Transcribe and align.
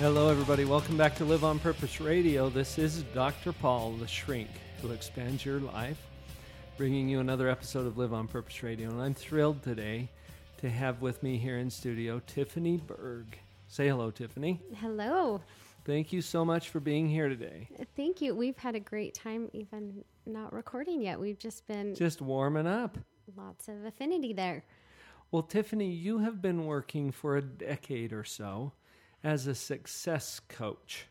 Hello, 0.00 0.30
everybody. 0.30 0.64
Welcome 0.64 0.96
back 0.96 1.14
to 1.16 1.26
Live 1.26 1.44
on 1.44 1.58
Purpose 1.58 2.00
Radio. 2.00 2.48
This 2.48 2.78
is 2.78 3.02
Dr. 3.12 3.52
Paul, 3.52 3.92
the 3.92 4.08
shrink 4.08 4.48
who 4.80 4.92
expands 4.92 5.44
your 5.44 5.60
life, 5.60 5.98
bringing 6.78 7.06
you 7.06 7.20
another 7.20 7.50
episode 7.50 7.86
of 7.86 7.98
Live 7.98 8.14
on 8.14 8.26
Purpose 8.26 8.62
Radio. 8.62 8.88
And 8.88 8.98
I'm 9.02 9.12
thrilled 9.12 9.62
today 9.62 10.08
to 10.56 10.70
have 10.70 11.02
with 11.02 11.22
me 11.22 11.36
here 11.36 11.58
in 11.58 11.68
studio 11.68 12.22
Tiffany 12.26 12.78
Berg. 12.78 13.38
Say 13.68 13.88
hello, 13.88 14.10
Tiffany. 14.10 14.58
Hello. 14.76 15.42
Thank 15.84 16.14
you 16.14 16.22
so 16.22 16.46
much 16.46 16.70
for 16.70 16.80
being 16.80 17.06
here 17.06 17.28
today. 17.28 17.68
Thank 17.94 18.22
you. 18.22 18.34
We've 18.34 18.56
had 18.56 18.74
a 18.74 18.80
great 18.80 19.12
time, 19.12 19.50
even 19.52 20.02
not 20.24 20.54
recording 20.54 21.02
yet. 21.02 21.20
We've 21.20 21.38
just 21.38 21.66
been 21.66 21.94
just 21.94 22.22
warming 22.22 22.66
up. 22.66 22.96
Lots 23.36 23.68
of 23.68 23.84
affinity 23.84 24.32
there. 24.32 24.64
Well, 25.30 25.42
Tiffany, 25.42 25.90
you 25.90 26.20
have 26.20 26.40
been 26.40 26.64
working 26.64 27.12
for 27.12 27.36
a 27.36 27.42
decade 27.42 28.14
or 28.14 28.24
so 28.24 28.72
as 29.22 29.46
a 29.46 29.54
success 29.54 30.40
coach, 30.48 31.06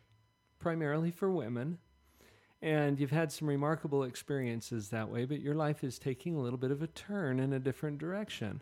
primarily 0.59 1.11
for 1.11 1.31
women. 1.31 1.77
And 2.61 2.99
you've 2.99 3.11
had 3.11 3.31
some 3.31 3.47
remarkable 3.47 4.03
experiences 4.03 4.89
that 4.89 5.09
way, 5.09 5.25
but 5.25 5.39
your 5.39 5.55
life 5.55 5.83
is 5.83 5.97
taking 5.97 6.35
a 6.35 6.41
little 6.41 6.59
bit 6.59 6.71
of 6.71 6.81
a 6.81 6.87
turn 6.87 7.39
in 7.39 7.53
a 7.53 7.59
different 7.59 7.99
direction. 7.99 8.61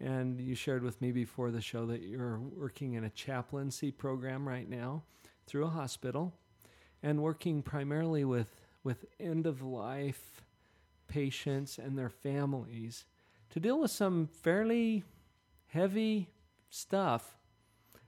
And 0.00 0.40
you 0.40 0.54
shared 0.54 0.82
with 0.82 1.00
me 1.00 1.12
before 1.12 1.50
the 1.50 1.60
show 1.60 1.86
that 1.86 2.02
you're 2.02 2.38
working 2.38 2.94
in 2.94 3.04
a 3.04 3.10
chaplaincy 3.10 3.90
program 3.90 4.46
right 4.46 4.68
now 4.68 5.04
through 5.46 5.64
a 5.64 5.70
hospital 5.70 6.34
and 7.02 7.22
working 7.22 7.62
primarily 7.62 8.24
with, 8.24 8.48
with 8.82 9.06
end 9.18 9.46
of 9.46 9.62
life 9.62 10.42
patients 11.06 11.78
and 11.78 11.96
their 11.96 12.10
families 12.10 13.06
to 13.50 13.60
deal 13.60 13.80
with 13.80 13.90
some 13.90 14.26
fairly 14.26 15.04
heavy 15.68 16.28
stuff 16.70 17.38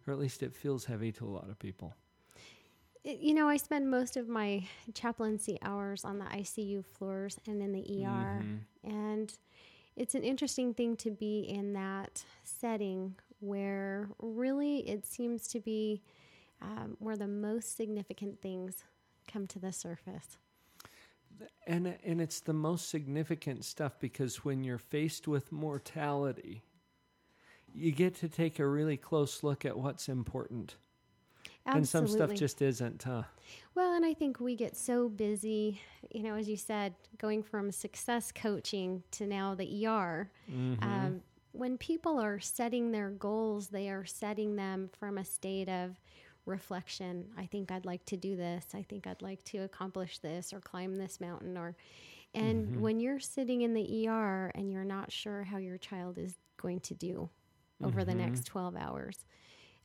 or 0.07 0.13
at 0.13 0.19
least 0.19 0.43
it 0.43 0.55
feels 0.55 0.85
heavy 0.85 1.13
to 1.13 1.27
a 1.27 1.31
lot 1.31 1.49
of 1.49 1.59
people. 1.59 1.95
You 3.05 3.35
know, 3.35 3.49
I 3.49 3.57
spend 3.57 3.89
most 3.89 4.17
of 4.17 4.29
my 4.29 4.65
chaplaincy 4.95 5.59
hours 5.63 6.05
on 6.05 6.19
the 6.19 6.25
ICU 6.25 6.85
floors 6.85 7.39
and 7.47 7.63
in 7.63 7.73
the 7.73 8.05
ER. 8.05 8.43
Mm-hmm. 8.43 8.91
And 8.91 9.33
it's 9.97 10.17
an 10.17 10.25
interesting 10.25 10.75
thing 10.75 10.97
to 10.97 11.11
be 11.11 11.41
in 11.41 11.73
that 11.75 12.25
setting 12.43 13.15
where 13.39 14.09
really 14.19 14.79
it 14.89 15.07
seems 15.07 15.47
to 15.49 15.61
be 15.61 16.03
um, 16.61 16.97
where 16.99 17.17
the 17.17 17.29
most 17.29 17.77
significant 17.77 18.41
things 18.41 18.83
come 19.31 19.47
to 19.49 19.59
the 19.59 19.73
surface. 19.73 20.37
And, 21.67 21.97
and 22.05 22.21
it's 22.21 22.41
the 22.41 22.53
most 22.53 22.89
significant 22.89 23.65
stuff 23.65 24.01
because 24.01 24.45
when 24.45 24.65
you're 24.65 24.79
faced 24.79 25.29
with 25.29 25.53
mortality, 25.53 26.63
you 27.77 27.93
get 27.93 28.15
to 28.17 28.29
take 28.29 28.59
a 28.59 28.67
really 28.67 28.97
close 28.97 29.43
look 29.43 29.65
at 29.65 29.77
what's 29.77 30.09
important. 30.09 30.77
Absolutely. 31.67 31.79
And 31.79 31.89
some 31.89 32.09
stuff 32.09 32.35
just 32.35 32.63
isn't, 32.63 33.03
huh? 33.03 33.25
Well, 33.75 33.93
and 33.93 34.05
I 34.05 34.15
think 34.15 34.39
we 34.41 34.55
get 34.55 34.77
so 34.77 35.09
busy, 35.09 35.81
you 36.11 36.23
know, 36.23 36.35
as 36.35 36.49
you 36.49 36.57
said, 36.57 36.95
going 37.19 37.43
from 37.43 37.73
success 37.73 38.33
coaching 38.33 39.03
to 39.13 39.27
now 39.27 39.55
the 39.55 39.87
ER. 39.87 40.31
Mm-hmm. 40.51 40.83
Um, 40.83 41.23
when 41.53 41.77
people 41.77 42.19
are 42.19 42.39
setting 42.39 42.93
their 42.93 43.11
goals, 43.11 43.69
they 43.69 43.89
are 43.89 44.05
setting 44.05 44.57
them 44.57 44.91
from 44.99 45.19
a 45.19 45.25
state 45.25 45.69
of 45.69 45.99
reflection. 46.45 47.27
I 47.37 47.47
think 47.47 47.73
I'd 47.73 47.85
like 47.85 48.05
to 48.07 48.17
do 48.17 48.37
this. 48.37 48.67
I 48.75 48.83
think 48.83 49.07
I'd 49.07 49.23
like 49.23 49.43
to 49.47 49.59
accomplish 49.59 50.19
this 50.19 50.53
or 50.53 50.61
climb 50.61 50.97
this 50.97 51.21
mountain 51.21 51.57
or 51.57 51.77
and 52.35 52.67
mm-hmm. 52.67 52.81
when 52.81 53.01
you're 53.01 53.19
sitting 53.19 53.63
in 53.63 53.73
the 53.73 54.09
ER 54.09 54.53
and 54.55 54.71
you're 54.71 54.85
not 54.85 55.11
sure 55.11 55.43
how 55.43 55.57
your 55.57 55.79
child 55.79 56.19
is 56.19 56.35
going 56.61 56.81
to 56.81 56.95
do, 56.95 57.31
over 57.83 58.01
mm-hmm. 58.01 58.11
the 58.11 58.15
next 58.15 58.47
12 58.47 58.77
hours. 58.77 59.25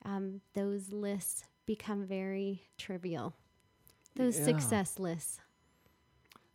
Um, 0.04 0.42
those 0.54 0.92
lists 0.92 1.44
become 1.66 2.06
very 2.06 2.64
trivial, 2.78 3.36
those 4.16 4.38
yeah. 4.38 4.46
success 4.46 5.00
lists. 5.00 5.40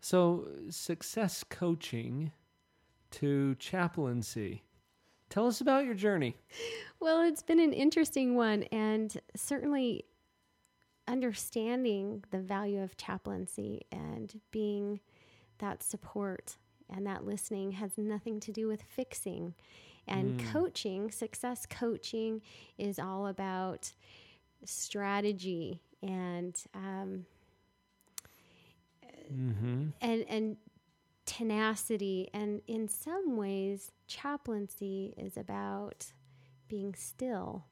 So, 0.00 0.48
success 0.70 1.44
coaching 1.48 2.32
to 3.12 3.54
chaplaincy. 3.56 4.62
Tell 5.28 5.46
us 5.46 5.60
about 5.60 5.84
your 5.84 5.94
journey. 5.94 6.36
Well, 7.00 7.22
it's 7.22 7.42
been 7.42 7.60
an 7.60 7.72
interesting 7.72 8.36
one, 8.36 8.62
and 8.64 9.14
certainly 9.34 10.06
understanding 11.06 12.24
the 12.30 12.38
value 12.38 12.82
of 12.82 12.96
chaplaincy 12.96 13.82
and 13.92 14.40
being 14.50 15.00
that 15.58 15.82
support 15.82 16.56
and 16.88 17.06
that 17.06 17.24
listening 17.24 17.72
has 17.72 17.98
nothing 17.98 18.40
to 18.40 18.52
do 18.52 18.66
with 18.66 18.82
fixing. 18.82 19.54
And 20.08 20.38
mm. 20.40 20.52
coaching, 20.52 21.10
success 21.10 21.66
coaching, 21.66 22.42
is 22.78 22.98
all 22.98 23.26
about 23.26 23.92
strategy 24.64 25.80
and 26.02 26.56
um, 26.74 27.26
mm-hmm. 29.32 29.86
and 30.00 30.24
and 30.28 30.56
tenacity. 31.24 32.28
And 32.32 32.62
in 32.66 32.88
some 32.88 33.36
ways, 33.36 33.92
chaplaincy 34.06 35.14
is 35.16 35.36
about 35.36 36.12
being 36.68 36.94
still. 36.94 37.64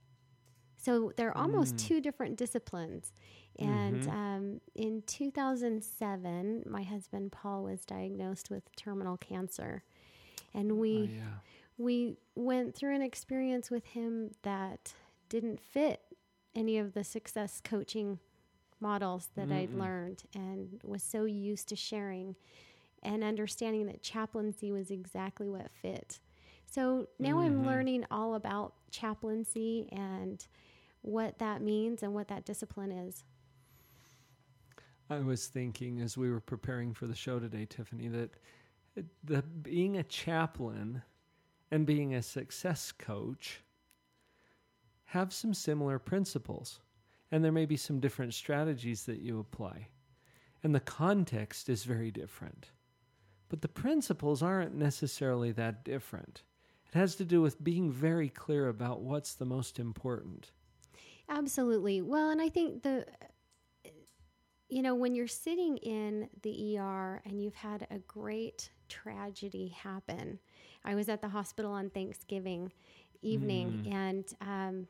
So 0.76 1.12
they're 1.16 1.36
almost 1.36 1.76
mm. 1.76 1.86
two 1.86 2.00
different 2.00 2.36
disciplines. 2.36 3.12
And 3.58 4.02
mm-hmm. 4.02 4.10
um, 4.10 4.60
in 4.74 5.02
2007, 5.06 6.64
my 6.66 6.82
husband 6.82 7.32
Paul 7.32 7.62
was 7.62 7.84
diagnosed 7.84 8.50
with 8.50 8.64
terminal 8.74 9.16
cancer, 9.16 9.84
and 10.52 10.72
we 10.72 11.10
oh, 11.12 11.16
yeah 11.16 11.53
we 11.76 12.16
went 12.34 12.74
through 12.74 12.94
an 12.94 13.02
experience 13.02 13.70
with 13.70 13.84
him 13.86 14.30
that 14.42 14.94
didn't 15.28 15.60
fit 15.60 16.00
any 16.54 16.78
of 16.78 16.94
the 16.94 17.04
success 17.04 17.60
coaching 17.62 18.18
models 18.80 19.30
that 19.34 19.48
mm 19.48 19.56
I'd 19.56 19.72
learned 19.72 20.24
and 20.34 20.80
was 20.84 21.02
so 21.02 21.24
used 21.24 21.68
to 21.70 21.76
sharing 21.76 22.36
and 23.02 23.24
understanding 23.24 23.86
that 23.86 24.02
chaplaincy 24.02 24.72
was 24.72 24.90
exactly 24.90 25.48
what 25.48 25.70
fit. 25.70 26.20
So 26.70 27.08
now 27.18 27.36
mm-hmm. 27.36 27.38
I'm 27.38 27.66
learning 27.66 28.06
all 28.10 28.34
about 28.34 28.74
chaplaincy 28.90 29.88
and 29.92 30.44
what 31.02 31.38
that 31.38 31.60
means 31.60 32.02
and 32.02 32.14
what 32.14 32.28
that 32.28 32.44
discipline 32.44 32.92
is. 32.92 33.24
I 35.10 35.18
was 35.18 35.46
thinking 35.46 36.00
as 36.00 36.16
we 36.16 36.30
were 36.30 36.40
preparing 36.40 36.94
for 36.94 37.06
the 37.06 37.14
show 37.14 37.38
today, 37.38 37.66
Tiffany, 37.66 38.08
that 38.08 38.30
the 39.22 39.42
being 39.42 39.98
a 39.98 40.02
chaplain 40.02 41.02
and 41.74 41.86
being 41.86 42.14
a 42.14 42.22
success 42.22 42.92
coach 42.92 43.60
have 45.06 45.32
some 45.32 45.52
similar 45.52 45.98
principles. 45.98 46.78
And 47.32 47.44
there 47.44 47.50
may 47.50 47.66
be 47.66 47.76
some 47.76 47.98
different 47.98 48.32
strategies 48.32 49.06
that 49.06 49.18
you 49.18 49.40
apply. 49.40 49.88
And 50.62 50.72
the 50.72 50.78
context 50.78 51.68
is 51.68 51.82
very 51.82 52.12
different. 52.12 52.70
But 53.48 53.60
the 53.60 53.66
principles 53.66 54.40
aren't 54.40 54.76
necessarily 54.76 55.50
that 55.50 55.84
different. 55.84 56.44
It 56.92 56.96
has 56.96 57.16
to 57.16 57.24
do 57.24 57.42
with 57.42 57.64
being 57.64 57.90
very 57.90 58.28
clear 58.28 58.68
about 58.68 59.00
what's 59.00 59.34
the 59.34 59.44
most 59.44 59.80
important. 59.80 60.52
Absolutely. 61.28 62.02
Well, 62.02 62.30
and 62.30 62.40
I 62.40 62.50
think 62.50 62.84
the 62.84 63.04
you 64.68 64.82
know, 64.82 64.94
when 64.94 65.14
you're 65.14 65.26
sitting 65.26 65.76
in 65.78 66.28
the 66.42 66.78
ER 66.78 67.20
and 67.24 67.42
you've 67.42 67.54
had 67.54 67.86
a 67.90 67.98
great 67.98 68.70
tragedy 69.02 69.68
happen, 69.68 70.38
I 70.84 70.94
was 70.94 71.08
at 71.08 71.20
the 71.20 71.28
hospital 71.28 71.72
on 71.72 71.90
Thanksgiving 71.90 72.72
evening, 73.22 73.84
mm. 73.86 73.92
and 73.92 74.24
um, 74.40 74.86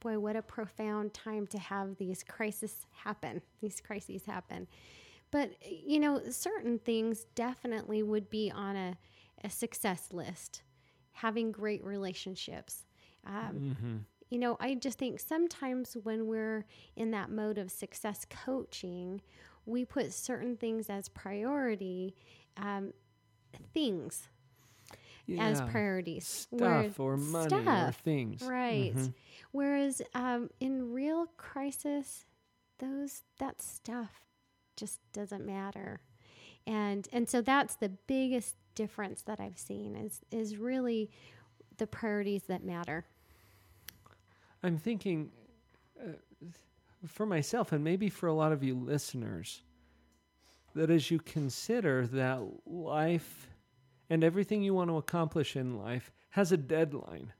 boy, 0.00 0.18
what 0.18 0.36
a 0.36 0.42
profound 0.42 1.14
time 1.14 1.46
to 1.48 1.58
have 1.58 1.96
these 1.96 2.24
crises 2.24 2.86
happen. 3.04 3.42
These 3.60 3.80
crises 3.80 4.26
happen. 4.26 4.66
But, 5.30 5.50
you 5.62 5.98
know, 5.98 6.20
certain 6.30 6.78
things 6.78 7.26
definitely 7.34 8.02
would 8.02 8.28
be 8.28 8.52
on 8.54 8.76
a, 8.76 8.96
a 9.44 9.50
success 9.50 10.08
list. 10.12 10.62
Having 11.12 11.52
great 11.52 11.84
relationships. 11.84 12.84
Um, 13.26 13.76
mm-hmm. 13.76 13.96
You 14.30 14.38
know, 14.38 14.56
I 14.60 14.74
just 14.74 14.98
think 14.98 15.20
sometimes 15.20 15.96
when 16.02 16.26
we're 16.26 16.64
in 16.96 17.10
that 17.12 17.30
mode 17.30 17.58
of 17.58 17.70
success 17.70 18.26
coaching, 18.44 19.20
we 19.66 19.84
put 19.84 20.12
certain 20.12 20.56
things 20.56 20.90
as 20.90 21.08
priority 21.08 22.14
um, 22.56 22.92
things 23.72 24.28
as 25.38 25.60
priorities. 25.62 26.26
Stuff 26.26 26.98
or 27.00 27.16
money 27.16 27.54
or 27.54 27.62
stuff, 27.62 27.96
things. 27.96 28.42
Right. 28.42 28.94
Mhm. 28.94 29.14
Whereas 29.52 30.02
um, 30.14 30.50
in 30.60 30.92
real 30.92 31.26
crisis, 31.36 32.26
those 32.78 33.22
that 33.38 33.60
stuff 33.62 34.22
just 34.76 35.00
doesn't 35.12 35.44
matter, 35.44 36.00
and 36.66 37.08
and 37.12 37.28
so 37.28 37.40
that's 37.40 37.76
the 37.76 37.88
biggest 37.88 38.56
difference 38.74 39.22
that 39.22 39.40
I've 39.40 39.58
seen 39.58 39.94
is 39.96 40.20
is 40.30 40.56
really 40.56 41.10
the 41.76 41.86
priorities 41.86 42.44
that 42.44 42.64
matter. 42.64 43.04
I'm 44.62 44.78
thinking 44.78 45.30
uh, 46.00 46.12
for 47.06 47.26
myself 47.26 47.72
and 47.72 47.82
maybe 47.82 48.08
for 48.08 48.28
a 48.28 48.32
lot 48.32 48.52
of 48.52 48.62
you 48.62 48.74
listeners 48.74 49.62
that 50.74 50.90
as 50.90 51.10
you 51.10 51.18
consider 51.18 52.06
that 52.08 52.40
life 52.66 53.48
and 54.10 54.22
everything 54.22 54.62
you 54.62 54.74
want 54.74 54.90
to 54.90 54.96
accomplish 54.96 55.56
in 55.56 55.78
life 55.78 56.12
has 56.30 56.52
a 56.52 56.56
deadline. 56.56 57.32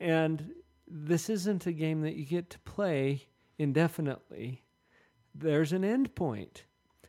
And 0.00 0.52
this 0.86 1.30
isn't 1.30 1.66
a 1.66 1.72
game 1.72 2.02
that 2.02 2.14
you 2.14 2.24
get 2.24 2.50
to 2.50 2.58
play 2.60 3.26
indefinitely. 3.58 4.62
There's 5.34 5.72
an 5.72 5.84
end 5.84 6.14
point. 6.14 6.64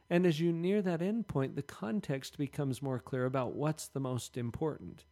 And 0.09 0.25
as 0.25 0.39
you 0.39 0.51
near 0.51 0.81
that 0.81 1.01
end 1.01 1.27
point, 1.27 1.55
the 1.55 1.63
context 1.63 2.37
becomes 2.37 2.81
more 2.81 2.99
clear 2.99 3.25
about 3.25 3.55
what's 3.55 3.87
the 3.87 3.99
most 3.99 4.37
important 4.37 5.05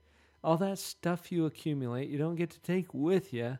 all 0.43 0.57
that 0.57 0.79
stuff 0.79 1.31
you 1.31 1.45
accumulate, 1.45 2.09
you 2.09 2.17
don't 2.17 2.35
get 2.35 2.49
to 2.51 2.59
take 2.61 2.93
with 2.93 3.33
you 3.33 3.57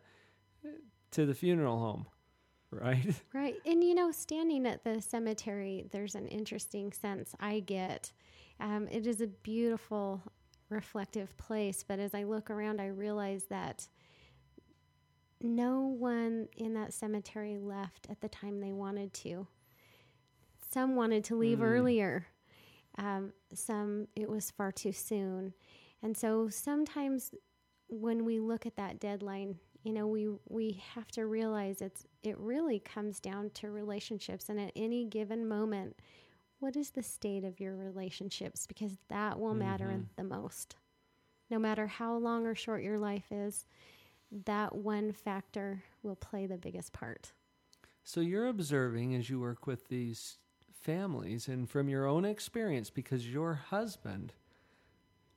to 1.12 1.26
the 1.26 1.34
funeral 1.34 1.80
home, 1.80 2.06
right? 2.82 3.16
Right. 3.34 3.56
And 3.66 3.84
you 3.84 3.94
know, 3.96 4.12
standing 4.12 4.66
at 4.66 4.84
the 4.84 5.02
cemetery, 5.02 5.86
there's 5.92 6.16
an 6.16 6.28
interesting 6.28 6.92
sense 6.94 7.34
I 7.40 7.60
get. 7.60 8.12
Um, 8.60 8.88
it 8.92 9.08
is 9.08 9.22
a 9.22 9.28
beautiful, 9.28 10.22
reflective 10.70 11.36
place. 11.38 11.84
But 11.88 12.00
as 12.00 12.14
I 12.14 12.24
look 12.24 12.50
around, 12.50 12.80
I 12.82 12.88
realize 12.88 13.46
that 13.50 13.88
no 15.42 15.82
one 15.82 16.48
in 16.58 16.74
that 16.76 16.94
cemetery 16.94 17.58
left 17.58 18.08
at 18.10 18.22
the 18.22 18.30
time 18.30 18.60
they 18.60 18.74
wanted 18.74 19.14
to. 19.14 19.48
Some 20.72 20.96
wanted 20.96 21.24
to 21.26 21.36
leave 21.36 21.60
Mm. 21.60 21.64
earlier. 21.64 22.28
Um, 22.98 23.34
some, 23.54 24.08
it 24.16 24.30
was 24.30 24.52
far 24.52 24.72
too 24.72 24.92
soon. 24.92 25.54
And 26.04 26.16
so 26.16 26.50
sometimes 26.50 27.34
when 27.88 28.26
we 28.26 28.40
look 28.40 28.66
at 28.66 28.76
that 28.78 29.00
deadline, 29.00 29.60
you 29.84 29.94
know, 29.94 30.08
we 30.08 30.30
we 30.48 30.82
have 30.94 31.08
to 31.14 31.26
realize 31.26 31.82
it's 31.82 32.06
it 32.24 32.38
really 32.38 32.80
comes 32.80 33.20
down 33.20 33.50
to 33.52 33.72
relationships 33.72 34.50
and 34.50 34.60
at 34.60 34.72
any 34.76 35.06
given 35.06 35.48
moment, 35.48 35.98
what 36.60 36.76
is 36.76 36.92
the 36.92 37.02
state 37.04 37.44
of 37.44 37.60
your 37.60 37.76
relationships 37.76 38.68
because 38.68 38.98
that 39.08 39.40
will 39.40 39.56
matter 39.56 39.88
Mhm. 39.88 40.06
the 40.16 40.24
most. 40.24 40.76
No 41.50 41.58
matter 41.60 41.88
how 41.88 42.16
long 42.18 42.46
or 42.46 42.56
short 42.56 42.84
your 42.84 43.00
life 43.00 43.32
is, 43.32 43.66
that 44.32 44.76
one 44.76 45.12
factor 45.12 45.84
will 46.04 46.16
play 46.16 46.46
the 46.46 46.58
biggest 46.58 46.94
part. 46.94 47.34
So 48.04 48.22
you're 48.22 48.48
observing 48.48 49.14
as 49.16 49.30
you 49.30 49.40
work 49.40 49.68
with 49.68 49.88
these 49.90 50.38
families 50.72 51.48
and 51.48 51.70
from 51.70 51.90
your 51.90 52.06
own 52.06 52.26
experience 52.26 52.90
because 52.90 53.32
your 53.32 53.54
husband 53.56 54.34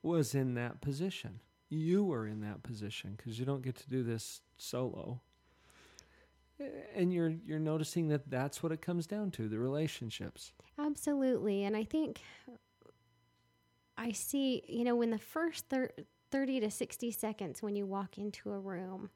was 0.01 0.33
in 0.35 0.53
that 0.55 0.81
position. 0.81 1.41
You 1.69 2.03
were 2.03 2.27
in 2.27 2.41
that 2.41 2.63
position 2.63 3.15
because 3.15 3.39
you 3.39 3.45
don't 3.45 3.61
get 3.63 3.75
to 3.77 3.89
do 3.89 4.03
this 4.03 4.41
solo. 4.57 5.21
And 6.95 7.13
you're 7.13 7.33
you're 7.45 7.59
noticing 7.59 8.07
that 8.09 8.29
that's 8.29 8.63
what 8.63 8.71
it 8.71 8.81
comes 8.81 9.05
down 9.05 9.31
to, 9.31 9.47
the 9.47 9.59
relationships. 9.59 10.53
Absolutely. 10.79 11.63
And 11.63 11.75
I 11.75 11.83
think 11.83 12.21
I 13.97 14.11
see, 14.11 14.63
you 14.67 14.83
know, 14.83 14.95
when 14.95 15.09
the 15.09 15.17
first 15.17 15.69
thir- 15.69 15.91
30 16.31 16.61
to 16.61 16.71
60 16.71 17.11
seconds 17.11 17.61
when 17.61 17.75
you 17.75 17.85
walk 17.85 18.17
into 18.17 18.51
a 18.51 18.59
room, 18.59 19.09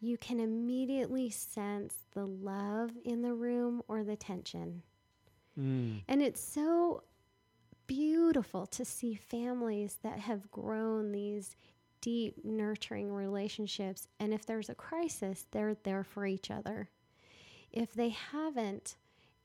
you 0.00 0.16
can 0.16 0.40
immediately 0.40 1.30
sense 1.30 2.06
the 2.14 2.26
love 2.26 2.92
in 3.04 3.22
the 3.22 3.34
room 3.34 3.82
or 3.86 4.02
the 4.02 4.16
tension. 4.16 4.82
Mm. 5.58 6.02
And 6.08 6.22
it's 6.22 6.42
so 6.42 7.02
beautiful 7.86 8.66
to 8.66 8.84
see 8.84 9.14
families 9.14 9.98
that 10.02 10.20
have 10.20 10.50
grown 10.50 11.12
these 11.12 11.56
deep, 12.00 12.44
nurturing 12.44 13.12
relationships. 13.12 14.08
And 14.18 14.32
if 14.32 14.46
there's 14.46 14.68
a 14.70 14.74
crisis, 14.74 15.46
they're 15.50 15.76
there 15.82 16.04
for 16.04 16.26
each 16.26 16.50
other. 16.50 16.90
If 17.72 17.92
they 17.92 18.10
haven't 18.10 18.96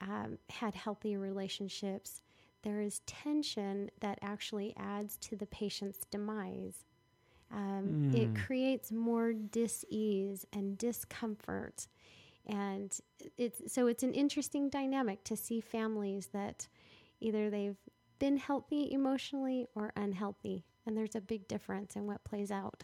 um, 0.01 0.37
had 0.49 0.75
healthy 0.75 1.17
relationships, 1.17 2.21
there 2.63 2.81
is 2.81 2.99
tension 3.05 3.89
that 4.01 4.19
actually 4.21 4.73
adds 4.77 5.17
to 5.17 5.35
the 5.35 5.45
patient's 5.47 5.99
demise. 6.11 6.85
Um, 7.51 7.97
It 8.11 8.33
Mm. 8.33 8.35
creates 8.35 8.91
more 8.91 9.33
dis-ease 9.33 10.45
and 10.53 10.77
discomfort, 10.77 11.87
and 12.45 12.97
it's 13.37 13.71
so 13.73 13.87
it's 13.87 14.03
an 14.03 14.13
interesting 14.13 14.69
dynamic 14.69 15.23
to 15.25 15.35
see 15.35 15.61
families 15.61 16.27
that 16.27 16.67
either 17.19 17.49
they've 17.49 17.77
been 18.19 18.37
healthy 18.37 18.91
emotionally 18.91 19.67
or 19.75 19.91
unhealthy, 19.95 20.65
and 20.85 20.97
there's 20.97 21.15
a 21.15 21.21
big 21.21 21.47
difference 21.47 21.95
in 21.95 22.05
what 22.05 22.23
plays 22.23 22.51
out. 22.51 22.83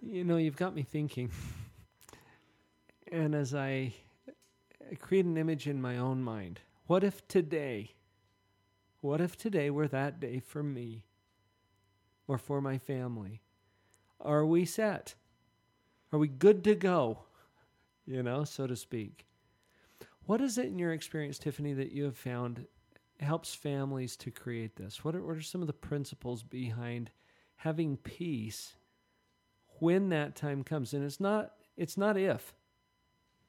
You 0.00 0.24
know, 0.24 0.36
you've 0.36 0.56
got 0.56 0.74
me 0.74 0.82
thinking. 0.82 1.30
And 3.10 3.34
as 3.34 3.54
I 3.54 3.94
create 5.00 5.24
an 5.24 5.36
image 5.36 5.66
in 5.66 5.80
my 5.80 5.96
own 5.96 6.22
mind, 6.22 6.60
what 6.86 7.02
if 7.02 7.26
today, 7.28 7.94
what 9.00 9.20
if 9.20 9.36
today 9.36 9.70
were 9.70 9.88
that 9.88 10.20
day 10.20 10.40
for 10.40 10.62
me 10.62 11.04
or 12.28 12.38
for 12.38 12.60
my 12.60 12.78
family? 12.78 13.42
Are 14.20 14.44
we 14.44 14.64
set? 14.64 15.14
Are 16.12 16.18
we 16.18 16.28
good 16.28 16.64
to 16.64 16.74
go? 16.74 17.20
You 18.06 18.22
know, 18.22 18.44
so 18.44 18.66
to 18.66 18.76
speak. 18.76 19.26
What 20.26 20.40
is 20.40 20.58
it 20.58 20.66
in 20.66 20.78
your 20.78 20.92
experience, 20.92 21.38
Tiffany, 21.38 21.72
that 21.74 21.92
you 21.92 22.04
have 22.04 22.16
found 22.16 22.66
helps 23.20 23.54
families 23.54 24.16
to 24.16 24.30
create 24.30 24.76
this? 24.76 25.04
What 25.04 25.14
are, 25.14 25.22
what 25.22 25.36
are 25.36 25.42
some 25.42 25.60
of 25.60 25.66
the 25.66 25.72
principles 25.72 26.42
behind 26.42 27.10
having 27.56 27.96
peace 27.96 28.74
when 29.78 30.08
that 30.10 30.36
time 30.36 30.62
comes? 30.62 30.92
And 30.92 31.04
it's 31.04 31.20
not 31.20 31.52
it's 31.76 31.96
not 31.96 32.16
if. 32.16 32.54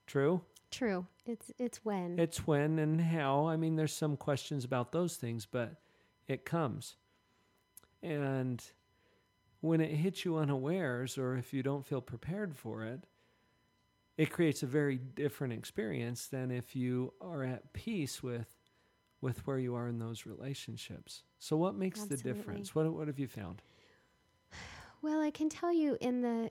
True? 0.05 0.41
True. 0.71 1.05
It's 1.25 1.51
it's 1.57 1.83
when. 1.83 2.19
It's 2.19 2.45
when 2.45 2.79
and 2.79 2.99
how. 3.01 3.47
I 3.47 3.57
mean, 3.57 3.75
there's 3.75 3.93
some 3.93 4.17
questions 4.17 4.65
about 4.65 4.91
those 4.91 5.15
things, 5.15 5.45
but 5.45 5.75
it 6.27 6.45
comes. 6.45 6.95
And 8.03 8.63
when 9.61 9.81
it 9.81 9.91
hits 9.91 10.23
you 10.23 10.37
unawares, 10.37 11.17
or 11.17 11.35
if 11.35 11.53
you 11.53 11.63
don't 11.63 11.85
feel 11.85 12.01
prepared 12.01 12.55
for 12.55 12.83
it, 12.83 13.05
it 14.17 14.31
creates 14.31 14.63
a 14.63 14.67
very 14.67 14.97
different 14.97 15.53
experience 15.53 16.27
than 16.27 16.51
if 16.51 16.75
you 16.75 17.13
are 17.21 17.43
at 17.43 17.73
peace 17.73 18.21
with 18.21 18.56
with 19.21 19.45
where 19.47 19.57
you 19.59 19.75
are 19.75 19.87
in 19.87 19.99
those 19.99 20.25
relationships. 20.25 21.23
So 21.39 21.57
what 21.57 21.75
makes 21.75 22.03
the 22.03 22.17
difference? 22.17 22.75
What 22.75 22.91
what 22.93 23.07
have 23.07 23.19
you 23.19 23.27
found? 23.27 23.61
Well, 25.03 25.21
I 25.21 25.29
can 25.29 25.47
tell 25.47 25.71
you 25.71 25.95
in 26.01 26.21
the 26.21 26.49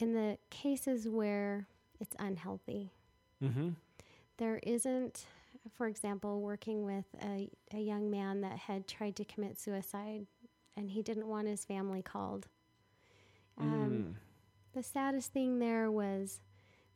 in 0.00 0.14
the 0.14 0.36
cases 0.50 1.08
where 1.08 1.68
it's 2.00 2.16
unhealthy, 2.18 2.90
Mm-hmm. 3.42 3.70
there 4.38 4.58
isn't, 4.64 5.26
for 5.72 5.86
example, 5.86 6.40
working 6.40 6.84
with 6.84 7.04
a, 7.22 7.48
a 7.72 7.78
young 7.78 8.10
man 8.10 8.40
that 8.40 8.58
had 8.58 8.88
tried 8.88 9.14
to 9.16 9.24
commit 9.24 9.58
suicide 9.58 10.26
and 10.76 10.90
he 10.90 11.02
didn't 11.02 11.28
want 11.28 11.46
his 11.46 11.64
family 11.64 12.02
called. 12.02 12.48
Um, 13.58 14.16
The 14.72 14.82
saddest 14.82 15.32
thing 15.32 15.58
there 15.60 15.88
was 15.90 16.40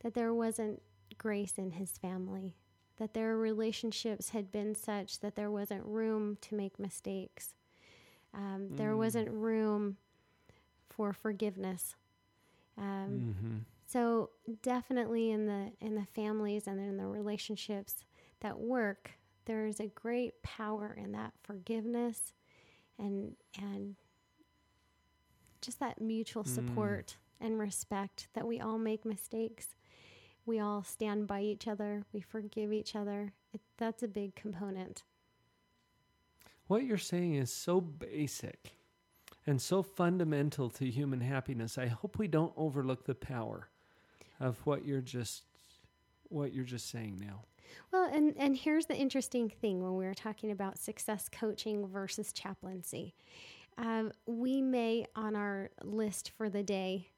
that 0.03 0.15
there 0.15 0.35
wasn't 0.35 0.83
grace 1.17 1.59
in 1.59 1.71
his 1.73 1.93
family, 1.99 2.57
that 2.99 3.15
their 3.15 3.37
relationships 3.37 4.31
had 4.31 4.51
been 4.53 4.75
such 4.75 5.21
that 5.21 5.35
there 5.37 5.51
wasn't 5.51 5.85
room 5.85 6.37
to 6.43 6.55
make 6.55 6.79
mistakes. 6.79 7.55
Um, 8.35 8.77
There 8.77 8.93
Mm. 8.95 8.99
wasn't 8.99 9.31
room 9.31 9.97
for 10.91 11.13
forgiveness. 11.13 11.97
Um, 12.77 13.35
mm-hmm. 13.35 13.57
so 13.87 14.31
definitely 14.63 15.31
in 15.31 15.47
the 15.47 15.73
in 15.81 15.95
the 15.95 16.05
families 16.07 16.67
and 16.67 16.79
in 16.81 16.97
the 16.97 17.07
relationships 17.07 18.05
that 18.41 18.59
work, 18.59 19.13
there 19.47 19.67
is 19.67 19.81
a 19.81 19.87
great 19.89 20.43
power 20.43 20.93
in 20.93 21.13
that 21.13 21.33
forgiveness 21.43 22.33
and 22.99 23.37
and 23.61 23.97
just 25.61 25.79
that 25.81 26.01
mutual 26.01 26.45
Mm. 26.45 26.49
support 26.49 27.17
and 27.41 27.59
respect 27.59 28.29
that 28.35 28.47
we 28.47 28.61
all 28.61 28.79
make 28.79 29.05
mistakes. 29.05 29.75
We 30.49 30.61
all 30.61 30.83
stand 30.83 31.27
by 31.27 31.43
each 31.43 31.69
other. 31.69 32.05
We 32.11 32.23
forgive 32.23 32.73
each 32.73 32.97
other. 32.97 33.35
It, 33.53 33.61
that's 33.77 34.03
a 34.03 34.09
big 34.09 34.35
component. 34.35 35.03
What 36.69 36.85
you're 36.85 36.97
saying 36.97 37.35
is 37.35 37.53
so 37.53 37.83
basic 37.83 38.73
and 39.47 39.61
so 39.61 39.83
fundamental 39.83 40.71
to 40.71 40.87
human 40.87 41.21
happiness. 41.21 41.77
I 41.77 41.89
hope 41.89 42.17
we 42.19 42.29
don't 42.29 42.55
overlook 42.57 43.05
the 43.05 43.15
power 43.15 43.69
of 44.41 44.57
what 44.65 44.87
you're 44.87 45.03
just 45.03 45.43
what 46.31 46.55
you're 46.55 46.65
just 46.65 46.89
saying 46.89 47.21
now. 47.21 47.43
Well, 47.93 48.09
and, 48.11 48.35
and 48.39 48.57
here's 48.57 48.87
the 48.87 48.97
interesting 48.97 49.51
thing 49.51 49.83
when 49.83 49.99
we 49.99 50.07
were 50.07 50.15
talking 50.15 50.51
about 50.51 50.79
success 50.79 51.29
coaching 51.31 51.87
versus 51.87 52.33
chaplaincy. 52.33 53.15
Um, 53.77 54.13
we 54.25 54.63
may, 54.63 55.05
on 55.15 55.37
our 55.37 55.69
list 55.83 56.33
for 56.39 56.49
the 56.49 56.63
day, 56.63 57.09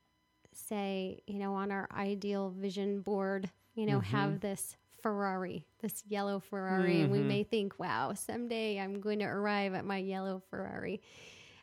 say, 0.52 1.23
you 1.26 1.38
know, 1.38 1.54
on 1.54 1.71
our 1.71 1.88
ideal 1.95 2.50
vision 2.50 3.00
board, 3.00 3.50
you 3.75 3.87
know, 3.87 4.00
Mm-hmm. 4.00 4.11
have 4.16 4.40
this 4.40 4.76
Ferrari, 5.02 5.66
this 5.80 6.02
yellow 6.09 6.40
Ferrari, 6.40 7.00
and 7.00 7.11
we 7.11 7.19
Mm-hmm. 7.19 7.28
may 7.28 7.42
think, 7.45 7.78
wow, 7.78 8.12
someday 8.14 8.78
I'm 8.78 9.00
going 9.00 9.19
to 9.21 9.25
arrive 9.26 9.75
at 9.75 9.85
my 9.85 9.99
yellow 9.99 10.42
Ferrari. 10.50 11.00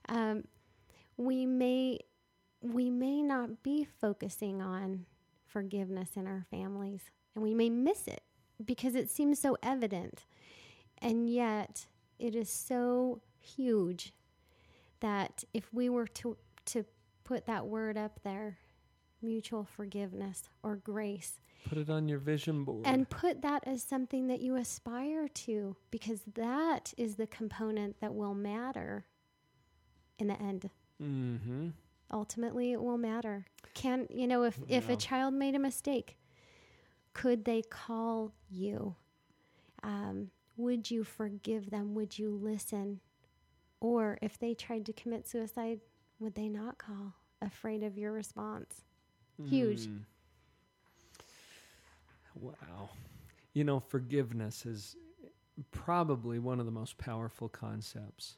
Um, 0.09 0.43
we 1.17 1.45
may 1.45 1.99
we 2.61 2.89
may 2.89 3.21
not 3.21 3.63
be 3.63 3.85
focusing 4.01 4.61
on 4.61 5.05
forgiveness 5.47 6.11
in 6.15 6.27
our 6.27 6.45
families, 6.49 7.01
and 7.35 7.43
we 7.43 7.53
may 7.53 7.69
miss 7.69 8.07
it 8.07 8.21
because 8.63 8.95
it 8.95 9.09
seems 9.09 9.39
so 9.39 9.57
evident, 9.63 10.25
and 10.99 11.29
yet 11.29 11.85
it 12.19 12.35
is 12.35 12.49
so 12.49 13.21
huge 13.39 14.13
that 14.99 15.43
if 15.53 15.71
we 15.73 15.89
were 15.89 16.07
to 16.07 16.37
to 16.65 16.85
put 17.23 17.45
that 17.45 17.67
word 17.67 17.97
up 17.97 18.19
there, 18.23 18.57
mutual 19.21 19.63
forgiveness 19.63 20.43
or 20.63 20.75
grace, 20.75 21.39
Put 21.67 21.77
it 21.77 21.89
on 21.89 22.07
your 22.07 22.19
vision 22.19 22.63
board. 22.63 22.85
and 22.85 23.09
put 23.09 23.41
that 23.41 23.63
as 23.65 23.83
something 23.83 24.27
that 24.27 24.39
you 24.41 24.55
aspire 24.55 25.27
to 25.27 25.75
because 25.91 26.21
that 26.35 26.93
is 26.97 27.15
the 27.15 27.27
component 27.27 27.99
that 27.99 28.13
will 28.13 28.33
matter 28.35 29.05
in 30.19 30.27
the 30.27 30.41
end. 30.41 30.69
Mm-hmm. 31.01 31.69
ultimately 32.11 32.71
it 32.71 32.81
will 32.81 32.97
matter. 32.97 33.45
Can 33.73 34.07
you 34.09 34.27
know 34.27 34.43
if 34.43 34.59
if 34.67 34.89
a 34.89 34.95
child 34.95 35.33
made 35.33 35.53
a 35.55 35.59
mistake 35.59 36.17
could 37.13 37.45
they 37.45 37.61
call 37.63 38.31
you? 38.49 38.95
Um, 39.83 40.31
would 40.55 40.89
you 40.89 41.03
forgive 41.03 41.69
them? 41.69 41.93
Would 41.95 42.17
you 42.17 42.29
listen? 42.31 42.99
Or 43.79 44.17
if 44.21 44.39
they 44.39 44.53
tried 44.55 44.85
to 44.87 44.93
commit 44.93 45.27
suicide 45.27 45.81
would 46.19 46.33
they 46.35 46.49
not 46.49 46.77
call? 46.79 47.13
Afraid 47.43 47.83
of 47.83 47.95
your 47.97 48.11
response 48.11 48.85
Huge. 49.43 49.87
Mm. 49.87 49.99
Wow. 52.39 52.89
You 53.53 53.63
know, 53.63 53.79
forgiveness 53.79 54.65
is 54.65 54.95
probably 55.71 56.39
one 56.39 56.59
of 56.59 56.65
the 56.65 56.71
most 56.71 56.97
powerful 56.97 57.49
concepts 57.49 58.37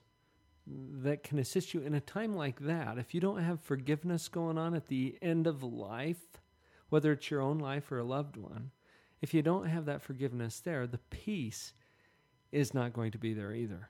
that 0.68 1.24
can 1.24 1.40
assist 1.40 1.74
you 1.74 1.82
in 1.82 1.96
a 1.96 2.00
time 2.00 2.36
like 2.36 2.60
that. 2.62 2.98
If 2.98 3.14
you 3.14 3.20
don't 3.20 3.42
have 3.44 3.60
forgiveness 3.60 4.28
going 4.28 4.58
on 4.58 4.76
at 4.76 4.88
the 4.88 5.18
end 5.22 5.48
of 5.48 5.64
life, 5.64 6.40
whether 6.90 7.12
it's 7.12 7.30
your 7.30 7.42
own 7.42 7.60
life 7.60 7.92
or 7.92 8.00
a 8.00 8.04
loved 8.04 8.38
one, 8.38 8.72
if 9.22 9.34
you 9.34 9.42
don't 9.42 9.66
have 9.66 9.86
that 9.86 10.02
forgiveness 10.02 10.60
there, 10.60 10.88
the 10.88 11.00
peace 11.10 11.74
is 12.52 12.74
not 12.74 12.94
going 12.94 13.12
to 13.12 13.18
be 13.18 13.34
there 13.34 13.54
either. 13.54 13.90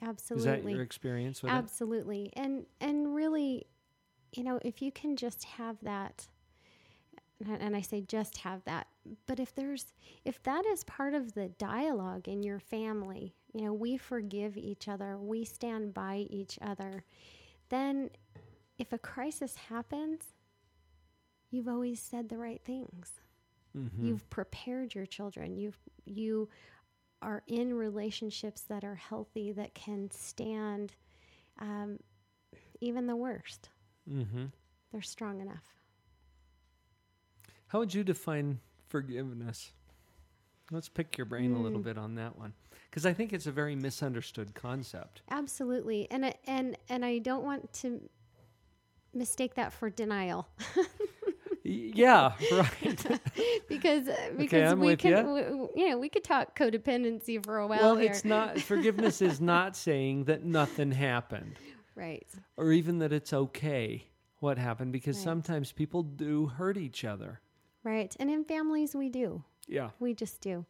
absolutely 0.00 0.56
Is 0.56 0.62
that 0.64 0.70
your 0.70 0.82
experience 0.82 1.42
with 1.42 1.52
absolutely 1.52 2.32
and 2.34 2.66
and 2.80 3.14
really 3.14 3.66
you 4.36 4.42
know 4.44 4.58
if 4.62 4.82
you 4.82 4.90
can 4.92 5.16
just 5.16 5.44
have 5.44 5.76
that 5.82 6.26
and 7.48 7.76
I- 7.76 7.80
say 7.82 8.00
just 8.00 8.38
have 8.38 8.64
that 8.64 8.86
but 9.26 9.38
if 9.40 9.54
there's 9.54 9.92
if 10.24 10.42
that 10.44 10.64
is 10.66 10.84
part 10.84 11.14
of 11.14 11.34
the 11.34 11.48
dialogue 11.48 12.28
in 12.28 12.42
your 12.42 12.58
family 12.60 13.34
you 13.52 13.62
know 13.64 13.72
we 13.72 13.96
forgive 13.96 14.56
each 14.56 14.88
other 14.88 15.18
we 15.18 15.44
stand 15.44 15.92
by 15.94 16.26
each 16.30 16.58
other 16.62 17.04
then 17.68 18.10
if 18.78 18.92
a 18.92 18.98
crisis 18.98 19.56
happens 19.68 20.34
you've 21.50 21.68
always 21.68 22.00
said 22.00 22.28
the 22.28 22.38
right 22.38 22.62
things? 22.64 23.20
Mhm. 23.76 24.06
you've 24.06 24.28
prepared 24.30 24.94
your 24.94 25.06
children 25.06 25.56
you've 25.56 25.78
you 26.04 26.48
are 27.22 27.42
in 27.48 27.74
relationships 27.74 28.60
that 28.62 28.84
are 28.84 28.94
healthy 28.94 29.50
that 29.52 29.74
can 29.74 30.10
stand 30.10 30.94
um, 31.58 31.98
even 32.80 33.06
the 33.06 33.16
worst 33.16 33.70
Mhm. 34.10 34.50
they're 34.92 35.02
strong 35.02 35.40
enough 35.40 35.74
How 37.68 37.78
would 37.80 37.92
you 37.94 38.04
define 38.04 38.60
forgiveness? 38.86 39.72
Let's 40.70 40.88
pick 40.88 41.18
your 41.18 41.24
brain 41.24 41.52
a 41.54 41.58
little 41.60 41.78
Hmm. 41.78 41.84
bit 41.84 41.98
on 41.98 42.14
that 42.14 42.38
one, 42.38 42.52
because 42.88 43.04
I 43.04 43.12
think 43.12 43.32
it's 43.32 43.46
a 43.46 43.52
very 43.52 43.74
misunderstood 43.74 44.54
concept. 44.54 45.22
absolutely 45.30 46.08
and 46.10 46.24
I- 46.26 46.38
and 46.46 46.76
and 46.88 47.04
i 47.04 47.18
don't 47.18 47.42
want 47.44 47.72
to 47.82 48.08
mistake 49.12 49.54
that 49.54 49.72
for 49.72 49.90
denial 49.90 50.48
yeah, 51.64 52.34
right. 52.52 53.20
because 53.68 54.08
because 54.36 54.72
I'm 54.72 54.80
we 54.80 54.96
can 54.96 55.10
ya. 55.12 55.22
w- 55.22 55.44
w- 55.44 55.68
you 55.74 55.88
know 55.90 55.98
we 55.98 56.08
could 56.08 56.24
talk 56.24 56.56
codependency 56.58 57.42
for 57.44 57.58
a 57.58 57.66
while 57.66 57.80
well, 57.80 57.96
here 57.96 58.10
it's 58.10 58.24
not 58.24 58.60
forgiveness 58.60 59.22
is 59.22 59.40
not 59.40 59.76
saying 59.76 60.24
that 60.24 60.44
nothing 60.44 60.90
happened 60.92 61.56
right 61.94 62.26
or 62.56 62.72
even 62.72 62.98
that 62.98 63.12
it's 63.12 63.32
okay 63.32 64.04
what 64.40 64.58
happened 64.58 64.92
because 64.92 65.16
Right. 65.16 65.24
sometimes 65.24 65.72
people 65.72 66.02
do 66.02 66.46
hurt 66.46 66.76
each 66.76 67.04
other. 67.04 67.40
right 67.82 68.14
and 68.18 68.30
in 68.30 68.44
families 68.44 68.94
we 68.94 69.08
do 69.08 69.42
Yeah. 69.66 69.90
We 69.98 70.12
just 70.14 70.40
do. 70.42 70.66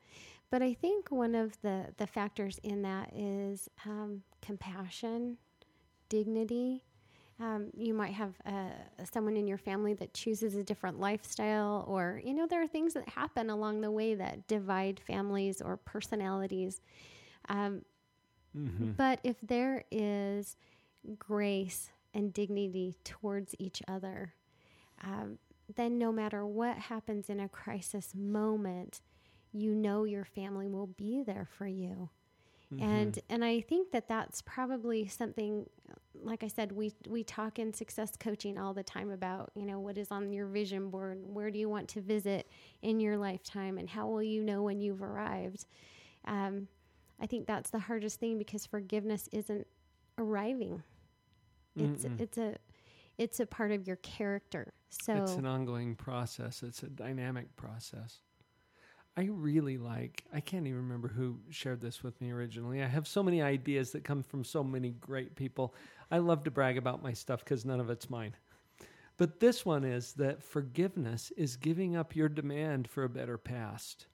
But 0.51 0.63
I 0.63 0.73
think 0.75 1.11
one 1.11 1.35
of 1.35 1.61
the, 1.63 1.87
the 1.97 2.07
factors 2.07 2.61
in 2.63 2.83
that 2.83 3.13
is 3.13 3.69
um, 3.85 4.23
compassion, 4.41 5.37
dignity. 6.09 6.85
Um, 7.41 7.71
you 7.77 7.93
might 7.93 8.13
have 8.13 8.35
uh, 8.47 8.71
someone 9.13 9.37
in 9.37 9.49
your 9.49 9.59
family 9.59 9.95
that 9.95 10.15
chooses 10.15 10.55
a 10.55 10.63
different 10.63 11.01
lifestyle, 11.01 11.85
or, 11.89 12.21
you 12.25 12.33
know, 12.35 12.47
there 12.47 12.63
are 12.63 12.69
things 12.69 12.95
that 12.95 13.09
happen 13.09 13.51
along 13.51 13.81
the 13.81 13.91
way 13.91 14.15
that 14.15 14.47
divide 14.47 15.01
families 15.01 15.61
or 15.61 15.77
personalities. 15.77 16.81
Um, 17.49 17.83
hmm 18.55 18.93
but 18.97 19.19
if 19.25 19.37
there 19.43 19.83
is 19.91 20.57
grace 21.19 21.91
and 22.13 22.33
dignity 22.33 22.97
towards 23.05 23.55
each 23.59 23.83
other, 23.89 24.35
um, 25.03 25.39
then 25.77 25.99
no 25.99 26.13
matter 26.13 26.47
what 26.47 26.77
happens 26.77 27.29
in 27.29 27.41
a 27.41 27.49
crisis 27.49 28.15
moment, 28.15 29.01
you 29.53 29.75
know 29.75 30.05
your 30.05 30.25
family 30.25 30.69
will 30.69 30.89
be 30.89 31.23
there 31.23 31.49
for 31.57 31.67
you. 31.67 32.11
And 32.81 33.19
and 33.29 33.45
I 33.45 33.61
think 33.61 33.93
that 33.93 34.09
that's 34.09 34.43
probably 34.43 35.07
something 35.07 35.69
like 36.23 36.43
I 36.43 36.49
said 36.49 36.73
we 36.73 36.93
we 37.09 37.23
talk 37.23 37.59
in 37.59 37.73
success 37.73 38.13
coaching 38.19 38.59
all 38.59 38.75
the 38.75 38.83
time 38.83 39.11
about, 39.11 39.51
you 39.55 39.67
know, 39.67 39.79
what 39.79 39.99
is 39.99 40.11
on 40.11 40.33
your 40.33 40.47
vision 40.47 40.91
board, 40.91 41.21
where 41.25 41.51
do 41.51 41.59
you 41.59 41.69
want 41.69 41.89
to 41.91 42.01
visit 42.01 42.49
in 42.83 43.01
your 43.01 43.17
lifetime 43.17 43.79
and 43.79 43.89
how 43.89 44.09
will 44.09 44.23
you 44.23 44.43
know 44.43 44.63
when 44.63 44.81
you've 44.81 45.03
arrived? 45.03 45.67
Um, 46.25 46.69
I 47.21 47.27
think 47.27 47.47
that's 47.47 47.71
the 47.71 47.79
hardest 47.79 48.19
thing 48.19 48.39
because 48.39 48.67
forgiveness 48.67 49.29
isn't 49.33 49.67
arriving. 50.19 50.83
It's 51.77 52.05
Mm-mm. 52.05 52.21
it's 52.21 52.39
a 52.39 52.57
it's 53.19 53.41
a 53.41 53.47
part 53.47 53.73
of 53.73 53.87
your 53.87 53.97
character. 53.97 54.73
So 54.91 55.15
It's 55.15 55.35
an 55.35 55.47
ongoing 55.47 55.95
process. 55.95 56.63
It's 56.63 56.83
a 56.83 56.89
dynamic 56.89 57.55
process. 57.57 58.21
I 59.17 59.29
really 59.31 59.79
like, 59.79 60.25
I 60.33 60.41
can't 60.41 60.67
even 60.67 60.81
remember 60.81 61.07
who 61.09 61.39
shared 61.49 61.81
this 61.81 62.03
with 62.03 62.21
me 62.21 62.33
originally. 62.33 62.83
I 62.83 62.87
have 62.89 63.07
so 63.07 63.23
many 63.23 63.41
ideas 63.41 63.93
that 63.93 64.03
come 64.03 64.25
from 64.25 64.43
so 64.43 64.65
many 64.65 64.91
great 64.91 65.37
people. 65.37 65.75
I 66.11 66.19
love 66.19 66.43
to 66.45 66.51
brag 66.51 66.77
about 66.77 67.03
my 67.03 67.13
stuff 67.13 67.45
because 67.45 67.65
none 67.65 67.79
of 67.79 67.91
it's 67.91 68.11
mine. 68.11 68.35
But 69.17 69.39
this 69.39 69.65
one 69.65 69.85
is 69.85 70.15
that 70.15 70.43
forgiveness 70.43 71.31
is 71.37 71.57
giving 71.57 71.95
up 71.95 72.17
your 72.17 72.29
demand 72.29 72.89
for 72.89 73.05
a 73.05 73.09
better 73.09 73.39
past. 73.39 74.07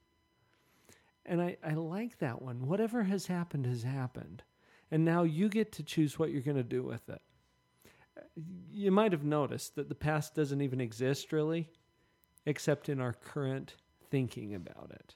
And 1.25 1.41
I, 1.41 1.57
I 1.65 1.73
like 1.73 2.19
that 2.19 2.43
one. 2.43 2.67
Whatever 2.67 3.05
has 3.05 3.27
happened 3.27 3.65
has 3.65 3.83
happened. 3.83 4.43
And 4.91 5.05
now 5.05 5.23
you 5.23 5.49
get 5.49 5.73
to 5.73 5.83
choose 5.83 6.19
what 6.19 6.31
you're 6.31 6.43
going 6.43 6.57
to 6.59 6.63
do 6.63 6.83
with 6.83 7.09
it. 7.09 7.23
You 8.71 8.91
might 8.91 9.13
have 9.13 9.25
noticed 9.25 9.75
that 9.77 9.89
the 9.89 9.95
past 9.95 10.35
doesn't 10.35 10.61
even 10.61 10.81
exist 10.81 11.33
really, 11.33 11.69
except 12.47 12.89
in 12.89 13.01
our 13.01 13.13
current 13.13 13.77
thinking 14.11 14.55
about 14.55 14.91
it. 14.91 15.15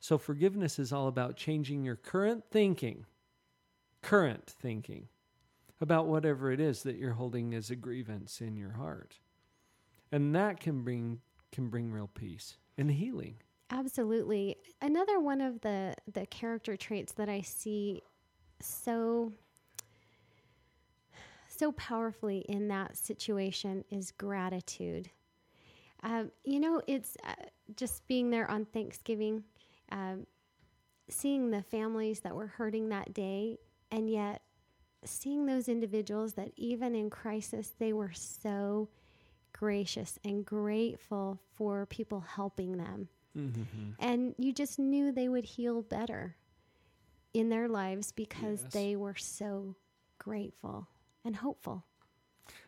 So 0.00 0.18
forgiveness 0.18 0.78
is 0.78 0.92
all 0.92 1.08
about 1.08 1.36
changing 1.36 1.84
your 1.84 1.96
current 1.96 2.44
thinking, 2.50 3.06
current 4.02 4.46
thinking 4.46 5.08
about 5.80 6.06
whatever 6.06 6.50
it 6.50 6.60
is 6.60 6.82
that 6.82 6.96
you're 6.96 7.12
holding 7.12 7.54
as 7.54 7.70
a 7.70 7.76
grievance 7.76 8.40
in 8.40 8.56
your 8.56 8.72
heart. 8.72 9.18
And 10.12 10.34
that 10.34 10.60
can 10.60 10.82
bring 10.82 11.20
can 11.50 11.68
bring 11.68 11.90
real 11.90 12.10
peace 12.14 12.58
and 12.76 12.90
healing. 12.90 13.36
Absolutely. 13.70 14.56
Another 14.80 15.18
one 15.20 15.40
of 15.40 15.60
the 15.60 15.94
the 16.12 16.26
character 16.26 16.76
traits 16.76 17.12
that 17.12 17.28
I 17.28 17.40
see 17.42 18.02
so 18.60 19.32
so 21.58 21.72
powerfully 21.72 22.44
in 22.48 22.68
that 22.68 22.96
situation 22.96 23.84
is 23.90 24.12
gratitude. 24.12 25.10
Um, 26.02 26.30
you 26.44 26.60
know, 26.60 26.80
it's 26.86 27.16
uh, 27.24 27.34
just 27.76 28.06
being 28.06 28.30
there 28.30 28.48
on 28.50 28.64
Thanksgiving, 28.66 29.44
um, 29.90 30.26
seeing 31.08 31.50
the 31.50 31.62
families 31.62 32.20
that 32.20 32.34
were 32.36 32.46
hurting 32.46 32.90
that 32.90 33.12
day, 33.12 33.58
and 33.90 34.08
yet 34.08 34.42
seeing 35.04 35.46
those 35.46 35.68
individuals 35.68 36.34
that 36.34 36.52
even 36.56 36.94
in 36.94 37.10
crisis 37.10 37.72
they 37.78 37.92
were 37.92 38.12
so 38.12 38.88
gracious 39.52 40.18
and 40.24 40.44
grateful 40.44 41.40
for 41.54 41.86
people 41.86 42.20
helping 42.20 42.76
them 42.76 43.08
Mm-hmm. 43.36 43.90
And 44.00 44.34
you 44.38 44.52
just 44.52 44.78
knew 44.80 45.12
they 45.12 45.28
would 45.28 45.44
heal 45.44 45.82
better 45.82 46.36
in 47.32 47.50
their 47.50 47.68
lives 47.68 48.10
because 48.10 48.62
Yes. 48.64 48.72
they 48.72 48.96
were 48.96 49.14
so 49.14 49.76
grateful 50.18 50.88
and 51.28 51.36
hopeful. 51.36 51.84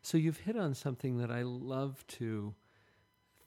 So 0.03 0.19
you've 0.19 0.37
hit 0.41 0.57
on 0.57 0.75
something 0.75 1.19
that 1.19 1.31
I 1.31 1.43
love 1.43 2.07
to 2.09 2.55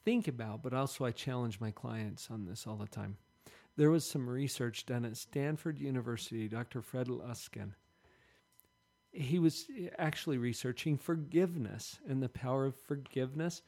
think 0.03 0.27
about, 0.27 0.61
but 0.63 0.73
also 0.73 1.05
I 1.05 1.11
challenge 1.11 1.61
my 1.61 1.71
clients 1.71 2.29
on 2.29 2.45
this 2.45 2.67
all 2.67 2.75
the 2.75 2.87
time. 2.87 3.15
There 3.77 3.91
was 3.91 4.05
some 4.05 4.29
research 4.29 4.85
done 4.85 5.05
at 5.05 5.15
Stanford 5.15 5.79
University, 5.79 6.47
Dr. 6.47 6.81
Fred 6.81 7.07
Luskin. 7.07 7.73
He 9.11 9.37
was 9.37 9.67
actually 9.99 10.39
researching 10.39 10.97
forgiveness 10.97 11.99
and 12.09 12.21
the 12.21 12.29
power 12.29 12.65
of 12.65 12.75
forgiveness. 12.75 13.61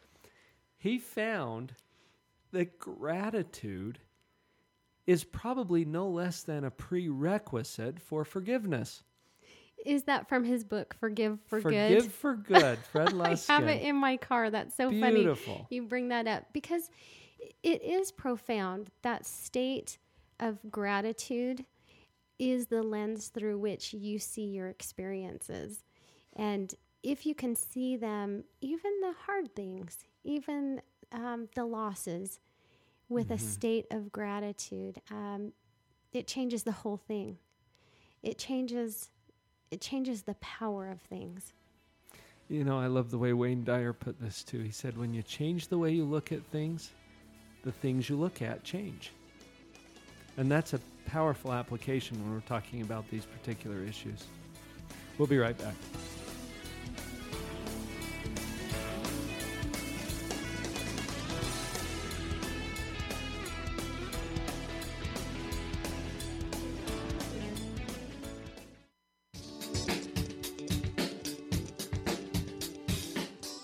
He 0.78 0.98
found 0.98 1.74
that 2.52 2.80
gratitude 2.80 4.00
is 5.06 5.24
probably 5.24 5.86
no 5.86 6.08
less 6.08 6.42
than 6.42 6.64
a 6.64 6.72
prerequisite 6.72 8.00
for 8.00 8.26
forgiveness. 8.26 9.04
Is 9.86 10.04
that 10.04 10.28
from 10.28 10.44
his 10.44 10.64
book, 10.64 10.96
Forgive 11.00 11.40
for 11.48 11.62
Forgive 11.62 11.90
Good? 11.90 11.98
Forgive 11.98 12.14
for 12.14 12.36
good, 12.36 12.78
Fred 12.92 13.10
Luskin. 13.10 13.50
I 13.50 13.54
have 13.54 13.68
it 13.68 13.82
in 13.84 13.96
my 13.96 14.18
car. 14.18 14.50
That's 14.50 14.76
so 14.76 14.90
funny. 14.90 15.22
Beautiful. 15.22 15.68
You 15.70 15.84
bring 15.84 16.10
that 16.10 16.28
up 16.28 16.46
because 16.54 16.90
it 17.64 17.84
is 17.84 18.12
profound. 18.12 18.90
That 19.04 19.26
state 19.26 19.98
of 20.40 20.60
gratitude 20.70 21.66
is 22.40 22.68
the 22.68 22.84
lens 22.84 23.28
through 23.30 23.60
which 23.60 23.94
you 23.94 24.20
see 24.20 24.46
your 24.46 24.68
experiences. 24.68 25.84
And 26.36 26.74
if 27.04 27.26
you 27.26 27.36
can 27.36 27.56
see 27.56 27.96
them, 27.96 28.44
even 28.62 28.92
the 29.02 29.14
hard 29.26 29.56
things, 29.56 30.00
even 30.24 30.82
um, 31.12 31.48
the 31.56 31.66
losses, 31.66 32.40
with 33.08 33.30
a 33.30 33.38
state 33.38 33.86
of 33.92 34.12
gratitude, 34.12 35.00
um, 35.12 35.54
it 36.12 36.28
changes 36.28 36.64
the 36.64 36.72
whole 36.72 36.98
thing. 36.98 37.38
It 38.24 38.40
changes. 38.40 39.12
It 39.72 39.82
changes 39.82 40.24
the 40.24 40.36
power 40.36 40.90
of 40.90 41.02
things. 41.02 41.54
You 42.48 42.64
know, 42.64 42.80
I 42.80 42.88
love 42.88 43.10
the 43.10 43.18
way 43.18 43.34
Wayne 43.34 43.64
Dyer 43.64 43.92
put 43.92 44.22
this 44.22 44.44
too. 44.44 44.60
He 44.60 44.72
said, 44.72 44.98
when 44.98 45.14
you 45.14 45.24
change 45.24 45.68
the 45.68 45.78
way 45.78 45.92
you 45.92 46.06
look 46.06 46.32
at 46.32 46.44
things, 46.46 46.92
the 47.64 47.72
things 47.72 48.08
you 48.08 48.16
look 48.16 48.42
at 48.42 48.64
change. 48.64 49.12
And 50.38 50.52
that's 50.52 50.74
a 50.74 50.80
powerful 51.06 51.52
application 51.52 52.22
when 52.22 52.34
we're 52.34 52.42
talking 52.42 52.82
about 52.82 53.10
these 53.10 53.26
particular 53.26 53.82
issues. 53.84 54.26
We'll 55.18 55.28
be 55.28 55.38
right 55.38 55.58
back. 55.58 55.76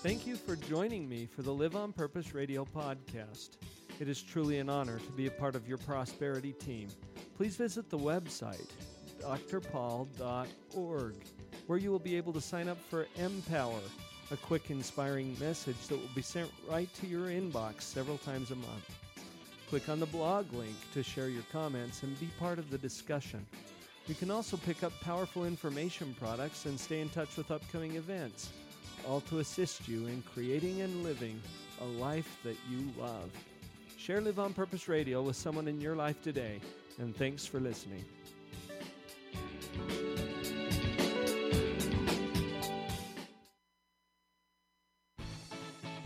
Thank 0.02 0.26
you 0.26 0.34
for 0.34 0.56
joining 0.56 1.08
me 1.08 1.26
for 1.26 1.42
the 1.42 1.52
Live 1.52 1.76
on 1.76 1.92
Purpose 1.92 2.34
radio 2.34 2.64
podcast. 2.64 3.50
It 4.00 4.08
is 4.08 4.20
truly 4.20 4.58
an 4.58 4.68
honor 4.68 4.98
to 4.98 5.12
be 5.12 5.28
a 5.28 5.30
part 5.30 5.54
of 5.54 5.68
your 5.68 5.78
prosperity 5.78 6.54
team. 6.54 6.88
Please 7.36 7.54
visit 7.54 7.88
the 7.88 7.98
website, 7.98 8.68
drpaul.org, 9.20 11.14
where 11.68 11.78
you 11.78 11.92
will 11.92 12.00
be 12.00 12.16
able 12.16 12.32
to 12.32 12.40
sign 12.40 12.66
up 12.66 12.78
for 12.90 13.06
Empower, 13.14 13.78
a 14.32 14.36
quick, 14.36 14.72
inspiring 14.72 15.36
message 15.38 15.78
that 15.86 16.00
will 16.00 16.10
be 16.16 16.22
sent 16.22 16.50
right 16.68 16.92
to 16.94 17.06
your 17.06 17.28
inbox 17.28 17.82
several 17.82 18.18
times 18.18 18.50
a 18.50 18.56
month. 18.56 18.98
Click 19.68 19.88
on 19.88 20.00
the 20.00 20.06
blog 20.06 20.52
link 20.52 20.74
to 20.94 21.04
share 21.04 21.28
your 21.28 21.44
comments 21.52 22.02
and 22.02 22.18
be 22.18 22.28
part 22.40 22.58
of 22.58 22.70
the 22.70 22.78
discussion. 22.78 23.46
You 24.08 24.16
can 24.16 24.32
also 24.32 24.56
pick 24.56 24.82
up 24.82 24.92
powerful 25.00 25.44
information 25.44 26.16
products 26.18 26.66
and 26.66 26.78
stay 26.78 27.00
in 27.00 27.08
touch 27.10 27.36
with 27.36 27.52
upcoming 27.52 27.94
events, 27.94 28.50
all 29.08 29.20
to 29.22 29.38
assist 29.40 29.88
you 29.88 30.06
in 30.06 30.22
creating 30.22 30.80
and 30.80 31.02
living 31.02 31.40
a 31.80 31.84
life 31.84 32.38
that 32.44 32.56
you 32.70 32.90
love. 32.98 33.30
Share 33.96 34.20
Live 34.20 34.38
on 34.38 34.52
Purpose 34.52 34.88
Radio 34.88 35.22
with 35.22 35.36
someone 35.36 35.68
in 35.68 35.80
your 35.80 35.94
life 35.94 36.20
today, 36.22 36.60
and 36.98 37.16
thanks 37.16 37.46
for 37.46 37.60
listening. 37.60 38.04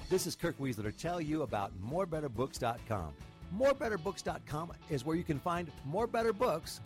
This 0.09 0.27
is 0.27 0.37
Kirk 0.37 0.59
Weisler 0.59 0.85
to 0.85 0.93
tell 0.93 1.21
you 1.21 1.43
about 1.43 1.73
morebetterbooks.com. 1.83 3.13
Morebetterbooks.com 3.57 4.73
is 4.89 5.05
where 5.05 5.17
you 5.17 5.25
can 5.25 5.39
find 5.39 5.71
more 5.85 6.07
better 6.07 6.33
books 6.33 6.81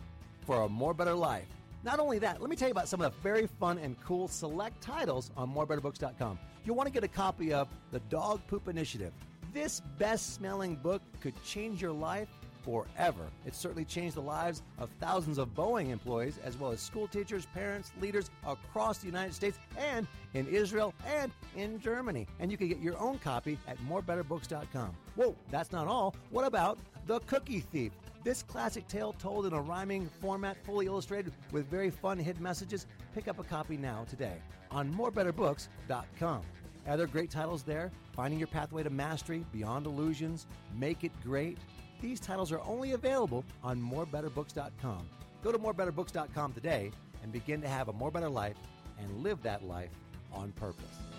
for 0.45 0.63
a 0.63 0.69
more 0.69 0.93
better 0.93 1.13
life. 1.13 1.47
Not 1.83 1.99
only 1.99 2.19
that, 2.19 2.41
let 2.41 2.49
me 2.49 2.55
tell 2.55 2.67
you 2.67 2.73
about 2.73 2.87
some 2.87 3.01
of 3.01 3.11
the 3.11 3.19
very 3.21 3.47
fun 3.47 3.77
and 3.79 3.99
cool 4.03 4.27
select 4.27 4.81
titles 4.81 5.31
on 5.35 5.53
morebetterbooks.com. 5.53 6.37
You'll 6.63 6.75
want 6.75 6.87
to 6.87 6.93
get 6.93 7.03
a 7.03 7.07
copy 7.07 7.53
of 7.53 7.67
The 7.91 7.99
Dog 8.01 8.41
Poop 8.47 8.67
Initiative. 8.67 9.13
This 9.53 9.81
best 9.97 10.35
smelling 10.35 10.75
book 10.75 11.01
could 11.21 11.41
change 11.43 11.81
your 11.81 11.91
life 11.91 12.27
forever. 12.63 13.23
It 13.45 13.55
certainly 13.55 13.85
changed 13.85 14.15
the 14.15 14.21
lives 14.21 14.61
of 14.77 14.89
thousands 14.99 15.39
of 15.39 15.49
Boeing 15.55 15.89
employees, 15.89 16.39
as 16.43 16.57
well 16.57 16.71
as 16.71 16.79
school 16.79 17.07
teachers, 17.07 17.47
parents, 17.47 17.91
leaders 17.99 18.29
across 18.45 18.99
the 18.99 19.07
United 19.07 19.33
States 19.33 19.57
and 19.77 20.07
in 20.35 20.47
Israel 20.47 20.93
and 21.07 21.31
in 21.55 21.79
Germany. 21.79 22.27
And 22.39 22.51
you 22.51 22.57
can 22.57 22.67
get 22.67 22.79
your 22.79 22.97
own 22.99 23.17
copy 23.19 23.57
at 23.67 23.77
morebetterbooks.com. 23.79 24.95
Whoa, 25.15 25.35
that's 25.49 25.71
not 25.71 25.87
all. 25.87 26.15
What 26.29 26.45
about 26.45 26.77
The 27.07 27.19
Cookie 27.21 27.61
Thief? 27.61 27.91
This 28.23 28.43
classic 28.43 28.87
tale 28.87 29.13
told 29.13 29.47
in 29.47 29.53
a 29.53 29.61
rhyming 29.61 30.07
format, 30.19 30.63
fully 30.63 30.85
illustrated 30.85 31.33
with 31.51 31.69
very 31.69 31.89
fun 31.89 32.19
hidden 32.19 32.43
messages. 32.43 32.85
Pick 33.15 33.27
up 33.27 33.39
a 33.39 33.43
copy 33.43 33.77
now 33.77 34.05
today 34.07 34.35
on 34.69 34.93
morebetterbooks.com. 34.93 36.41
Other 36.87 37.07
great 37.07 37.31
titles 37.31 37.63
there? 37.63 37.91
Finding 38.15 38.39
Your 38.39 38.47
Pathway 38.47 38.83
to 38.83 38.89
Mastery, 38.89 39.45
Beyond 39.51 39.85
Illusions, 39.85 40.47
Make 40.77 41.03
It 41.03 41.11
Great. 41.23 41.57
These 41.99 42.19
titles 42.19 42.51
are 42.51 42.61
only 42.61 42.91
available 42.91 43.43
on 43.63 43.81
morebetterbooks.com. 43.81 45.09
Go 45.43 45.51
to 45.51 45.59
morebetterbooks.com 45.59 46.53
today 46.53 46.91
and 47.23 47.31
begin 47.31 47.61
to 47.61 47.67
have 47.67 47.89
a 47.89 47.93
more 47.93 48.11
better 48.11 48.29
life 48.29 48.57
and 48.99 49.23
live 49.23 49.41
that 49.43 49.63
life 49.63 49.91
on 50.33 50.51
purpose. 50.53 51.10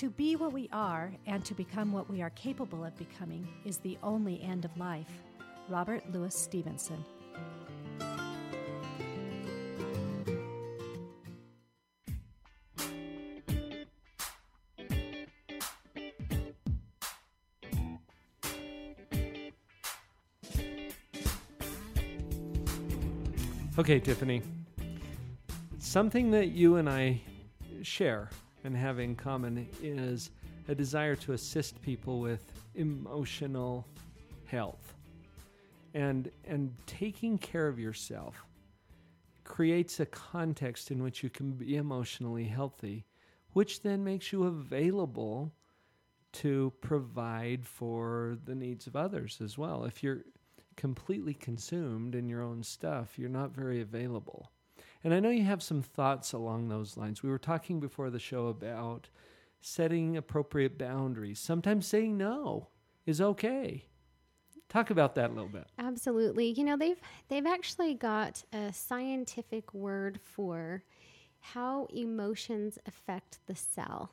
To 0.00 0.08
be 0.08 0.34
what 0.34 0.54
we 0.54 0.66
are 0.72 1.12
and 1.26 1.44
to 1.44 1.52
become 1.52 1.92
what 1.92 2.08
we 2.08 2.22
are 2.22 2.30
capable 2.30 2.86
of 2.86 2.96
becoming 2.96 3.46
is 3.66 3.76
the 3.76 3.98
only 4.02 4.40
end 4.40 4.64
of 4.64 4.74
life. 4.78 5.10
Robert 5.68 6.02
Louis 6.10 6.34
Stevenson. 6.34 7.04
Okay, 23.78 24.00
Tiffany. 24.00 24.40
Something 25.78 26.30
that 26.30 26.52
you 26.52 26.76
and 26.76 26.88
I 26.88 27.20
share 27.82 28.30
and 28.64 28.76
have 28.76 28.98
in 28.98 29.14
common 29.14 29.68
is 29.82 30.30
a 30.68 30.74
desire 30.74 31.16
to 31.16 31.32
assist 31.32 31.80
people 31.82 32.20
with 32.20 32.52
emotional 32.74 33.86
health. 34.46 34.94
And 35.94 36.30
and 36.46 36.72
taking 36.86 37.38
care 37.38 37.66
of 37.66 37.78
yourself 37.78 38.44
creates 39.44 39.98
a 39.98 40.06
context 40.06 40.90
in 40.90 41.02
which 41.02 41.22
you 41.22 41.30
can 41.30 41.52
be 41.52 41.76
emotionally 41.76 42.44
healthy, 42.44 43.04
which 43.52 43.82
then 43.82 44.04
makes 44.04 44.32
you 44.32 44.44
available 44.44 45.52
to 46.32 46.72
provide 46.80 47.66
for 47.66 48.38
the 48.44 48.54
needs 48.54 48.86
of 48.86 48.94
others 48.94 49.40
as 49.42 49.58
well. 49.58 49.84
If 49.84 50.02
you're 50.02 50.24
completely 50.76 51.34
consumed 51.34 52.14
in 52.14 52.28
your 52.28 52.42
own 52.42 52.62
stuff, 52.62 53.18
you're 53.18 53.28
not 53.28 53.50
very 53.50 53.80
available. 53.80 54.52
And 55.02 55.14
I 55.14 55.20
know 55.20 55.30
you 55.30 55.44
have 55.44 55.62
some 55.62 55.80
thoughts 55.82 56.32
along 56.32 56.68
those 56.68 56.96
lines. 56.96 57.22
We 57.22 57.30
were 57.30 57.38
talking 57.38 57.78
before 57.80 58.10
the 58.10 58.18
show 58.18 58.48
about 58.48 59.08
setting 59.60 60.16
appropriate 60.16 60.78
boundaries. 60.78 61.38
Sometimes 61.38 61.86
saying 61.86 62.16
no 62.16 62.70
is 63.06 63.20
okay. 63.20 63.84
Talk 64.68 64.90
about 64.90 65.14
that 65.16 65.30
a 65.30 65.32
little 65.32 65.48
bit. 65.48 65.66
Absolutely. 65.78 66.52
You 66.52 66.64
know, 66.64 66.76
they've 66.76 67.00
they've 67.28 67.46
actually 67.46 67.94
got 67.94 68.44
a 68.52 68.72
scientific 68.72 69.74
word 69.74 70.20
for 70.22 70.84
how 71.40 71.88
emotions 71.92 72.78
affect 72.86 73.40
the 73.46 73.56
cell. 73.56 74.12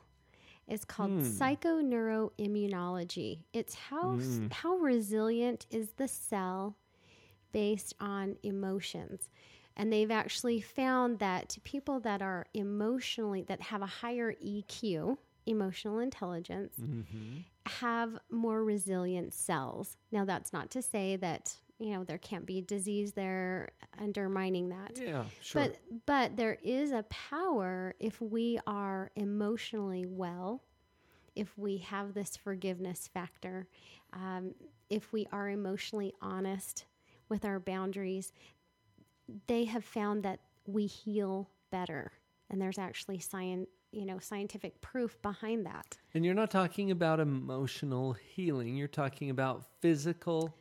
It's 0.66 0.84
called 0.84 1.10
hmm. 1.10 1.20
psychoneuroimmunology. 1.20 3.44
It's 3.52 3.74
how 3.74 4.14
hmm. 4.14 4.48
how 4.50 4.78
resilient 4.78 5.66
is 5.70 5.92
the 5.92 6.08
cell 6.08 6.76
based 7.52 7.94
on 8.00 8.36
emotions. 8.42 9.28
And 9.78 9.92
they've 9.92 10.10
actually 10.10 10.60
found 10.60 11.20
that 11.20 11.56
people 11.62 12.00
that 12.00 12.20
are 12.20 12.46
emotionally, 12.52 13.42
that 13.42 13.60
have 13.62 13.80
a 13.80 13.86
higher 13.86 14.34
EQ, 14.44 15.16
emotional 15.46 16.00
intelligence, 16.00 16.74
Mm-hmm. 16.80 17.38
have 17.66 18.18
more 18.30 18.64
resilient 18.64 19.32
cells. 19.32 19.96
Now, 20.10 20.24
that's 20.24 20.52
not 20.52 20.70
to 20.72 20.82
say 20.82 21.14
that, 21.16 21.54
you 21.78 21.92
know, 21.92 22.02
there 22.02 22.18
can't 22.18 22.44
be 22.44 22.60
disease 22.60 23.12
there 23.12 23.70
undermining 24.00 24.70
that. 24.70 24.98
Yeah, 25.00 25.24
sure. 25.40 25.62
But 25.62 25.76
but 26.06 26.36
there 26.36 26.58
is 26.64 26.90
a 26.90 27.04
power 27.04 27.94
if 28.00 28.20
we 28.20 28.58
are 28.66 29.12
emotionally 29.14 30.04
well, 30.06 30.62
if 31.36 31.56
we 31.56 31.78
have 31.78 32.14
this 32.14 32.36
forgiveness 32.36 33.08
factor, 33.14 33.68
um, 34.12 34.54
if 34.90 35.12
we 35.12 35.28
are 35.30 35.48
emotionally 35.48 36.14
honest 36.20 36.84
with 37.28 37.44
our 37.44 37.60
boundaries. 37.60 38.32
They 39.46 39.64
have 39.64 39.84
found 39.84 40.22
that 40.22 40.40
we 40.66 40.86
heal 40.86 41.50
better, 41.70 42.12
and 42.50 42.60
there's 42.60 42.78
actually 42.78 43.18
science, 43.18 43.68
you 43.92 44.06
know, 44.06 44.18
scientific 44.18 44.80
proof 44.80 45.20
behind 45.22 45.66
that. 45.66 45.96
and 46.14 46.24
you're 46.24 46.34
not 46.34 46.50
talking 46.50 46.90
about 46.90 47.20
emotional 47.20 48.12
healing. 48.12 48.76
You're 48.76 48.88
talking 48.88 49.30
about 49.30 49.64
physical 49.80 50.56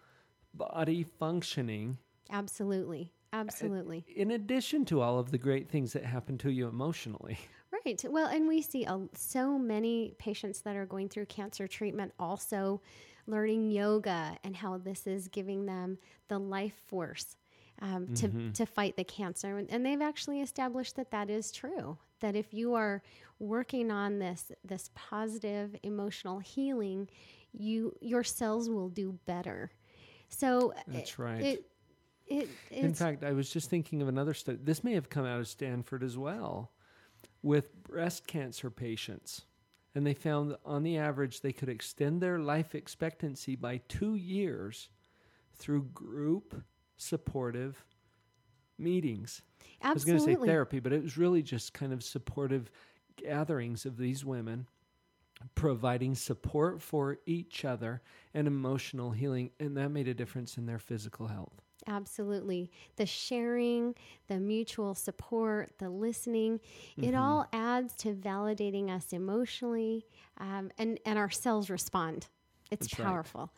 body 0.53 1.03
functioning. 1.03 1.97
Absolutely, 2.29 3.13
absolutely. 3.33 4.05
Uh, 4.09 4.21
in 4.21 4.31
addition 4.31 4.85
to 4.85 5.01
all 5.01 5.19
of 5.19 5.31
the 5.31 5.37
great 5.37 5.69
things 5.69 5.93
that 5.93 6.03
happen 6.03 6.37
to 6.39 6.51
you 6.51 6.67
emotionally. 6.67 7.37
Right. 7.85 8.03
Well, 8.09 8.27
and 8.27 8.47
we 8.47 8.61
see 8.61 8.85
a, 8.85 8.99
so 9.13 9.57
many 9.57 10.13
patients 10.17 10.61
that 10.61 10.75
are 10.75 10.85
going 10.85 11.09
through 11.09 11.27
cancer 11.27 11.67
treatment 11.67 12.13
also 12.17 12.81
learning 13.27 13.71
yoga 13.71 14.37
and 14.43 14.55
how 14.55 14.77
this 14.77 15.05
is 15.05 15.27
giving 15.27 15.65
them 15.65 15.97
the 16.27 16.39
life 16.39 16.81
force 16.87 17.35
um, 17.81 18.07
to, 18.15 18.51
to 18.53 18.65
fight 18.65 18.95
the 18.97 19.03
cancer. 19.03 19.57
And, 19.57 19.69
and 19.69 19.85
they've 19.85 20.01
actually 20.01 20.41
established 20.41 20.95
that 20.95 21.11
that 21.11 21.29
is 21.29 21.51
true. 21.51 21.97
That 22.19 22.35
if 22.35 22.53
you 22.53 22.73
are 22.73 23.03
working 23.39 23.91
on 23.91 24.17
this 24.17 24.51
this 24.65 24.89
positive 24.95 25.75
emotional 25.83 26.39
healing, 26.39 27.07
you 27.53 27.93
your 28.01 28.23
cells 28.23 28.69
will 28.69 28.89
do 28.89 29.19
better. 29.25 29.71
So 30.29 30.73
That's 30.87 31.19
right. 31.19 31.41
It, 31.41 31.65
it, 32.25 32.49
In 32.71 32.93
fact, 32.93 33.23
I 33.23 33.31
was 33.31 33.49
just 33.49 33.69
thinking 33.69 34.01
of 34.01 34.07
another 34.07 34.33
study. 34.33 34.57
This 34.61 34.83
may 34.83 34.93
have 34.93 35.09
come 35.09 35.25
out 35.25 35.39
of 35.39 35.47
Stanford 35.47 36.03
as 36.03 36.17
well 36.17 36.71
with 37.41 37.81
breast 37.83 38.27
cancer 38.27 38.69
patients. 38.69 39.43
And 39.95 40.05
they 40.05 40.13
found 40.13 40.51
that 40.51 40.59
on 40.65 40.83
the 40.83 40.97
average, 40.97 41.41
they 41.41 41.53
could 41.53 41.69
extend 41.69 42.21
their 42.21 42.39
life 42.39 42.75
expectancy 42.75 43.55
by 43.55 43.81
two 43.87 44.15
years 44.15 44.89
through 45.55 45.83
group 45.93 46.61
supportive 46.97 47.83
meetings. 48.77 49.41
I 49.81 49.93
was 49.93 50.05
going 50.05 50.17
to 50.17 50.23
say 50.23 50.35
therapy, 50.35 50.79
but 50.79 50.91
it 50.93 51.03
was 51.03 51.17
really 51.17 51.41
just 51.41 51.73
kind 51.73 51.93
of 51.93 52.03
supportive 52.03 52.71
gatherings 53.15 53.85
of 53.85 53.97
these 53.97 54.25
women 54.25 54.67
providing 55.55 56.15
support 56.15 56.81
for 56.81 57.19
each 57.25 57.63
other 57.63 58.01
and 58.33 58.47
emotional 58.47 59.11
healing. 59.11 59.51
And 59.59 59.77
that 59.77 59.89
made 59.89 60.07
a 60.07 60.13
difference 60.13 60.57
in 60.57 60.65
their 60.65 60.79
physical 60.79 61.27
health. 61.27 61.61
Absolutely. 61.87 62.69
The 62.97 63.05
sharing, 63.05 63.95
the 64.27 64.39
mutual 64.39 64.95
support, 64.95 65.73
the 65.77 65.89
listening, 65.89 66.59
it 66.97 67.15
all 67.15 67.47
adds 67.53 67.95
to 67.97 68.13
validating 68.13 68.89
us 68.89 69.13
emotionally, 69.13 70.05
um, 70.37 70.71
and, 70.77 70.99
and 71.05 71.17
our 71.17 71.29
cells 71.29 71.69
respond. 71.69 72.27
It's 72.71 72.87
That's 72.87 72.99
right. 72.99 73.49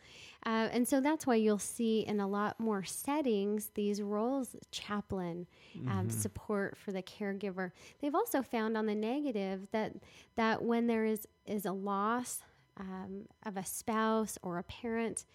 Uh, 0.46 0.68
and 0.72 0.88
so 0.88 1.00
that's 1.00 1.26
why 1.26 1.34
you'll 1.34 1.58
see 1.58 2.00
in 2.00 2.18
a 2.18 2.26
lot 2.26 2.58
more 2.58 2.82
settings 2.82 3.70
these 3.74 4.00
roles 4.00 4.56
chaplain, 4.70 5.46
um, 5.88 6.08
support 6.08 6.76
for 6.78 6.92
the 6.92 7.02
caregiver. 7.02 7.72
They've 8.00 8.14
also 8.14 8.40
found 8.42 8.76
on 8.76 8.86
the 8.86 8.94
negative 8.94 9.68
that, 9.72 9.92
that 10.36 10.62
when 10.62 10.86
there 10.86 11.04
is, 11.04 11.26
is 11.46 11.66
a 11.66 11.72
loss, 11.72 12.42
um, 12.78 13.26
of 13.44 13.56
a 13.58 13.64
spouse 13.64 14.38
or 14.42 14.58
a 14.58 14.62
parent 14.62 15.26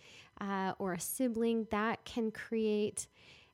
uh, 0.42 0.74
or 0.80 0.94
a 0.94 1.00
sibling, 1.00 1.68
that 1.70 2.04
can 2.04 2.32
create 2.32 3.08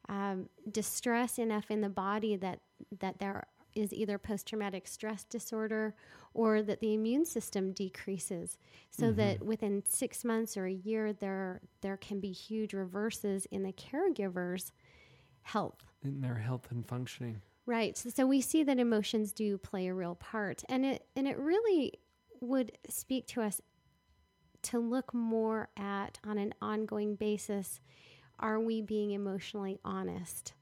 um, 0.09 0.49
distress 0.69 1.37
enough 1.37 1.69
in 1.69 1.81
the 1.81 1.89
body 1.89 2.35
that 2.35 2.59
that 2.99 3.19
there 3.19 3.45
is 3.75 3.93
either 3.93 4.17
post 4.17 4.47
traumatic 4.47 4.87
stress 4.87 5.23
disorder 5.23 5.95
or 6.33 6.61
that 6.61 6.79
the 6.79 6.93
immune 6.93 7.25
system 7.25 7.71
decreases, 7.71 8.57
so 8.89 9.07
mm-hmm. 9.07 9.17
that 9.17 9.43
within 9.43 9.83
six 9.85 10.23
months 10.23 10.57
or 10.57 10.65
a 10.65 10.73
year 10.73 11.13
there 11.13 11.61
there 11.81 11.97
can 11.97 12.19
be 12.19 12.31
huge 12.31 12.73
reverses 12.73 13.45
in 13.47 13.63
the 13.63 13.73
caregiver's 13.73 14.71
health. 15.43 15.83
in 16.03 16.21
their 16.21 16.35
health 16.35 16.67
and 16.71 16.87
functioning. 16.87 17.41
Right. 17.65 17.97
So, 17.97 18.09
so 18.09 18.25
we 18.25 18.41
see 18.41 18.63
that 18.63 18.79
emotions 18.79 19.31
do 19.31 19.57
play 19.57 19.87
a 19.87 19.93
real 19.93 20.15
part, 20.15 20.63
and 20.67 20.85
it 20.85 21.05
and 21.15 21.27
it 21.27 21.37
really 21.37 21.93
would 22.39 22.77
speak 22.89 23.27
to 23.27 23.41
us 23.41 23.61
to 24.63 24.79
look 24.79 25.13
more 25.13 25.69
at 25.77 26.19
on 26.25 26.37
an 26.37 26.53
ongoing 26.61 27.15
basis. 27.15 27.79
Are 28.39 28.59
we 28.59 28.81
being 28.81 29.11
emotionally 29.11 29.79
honest? 29.85 30.53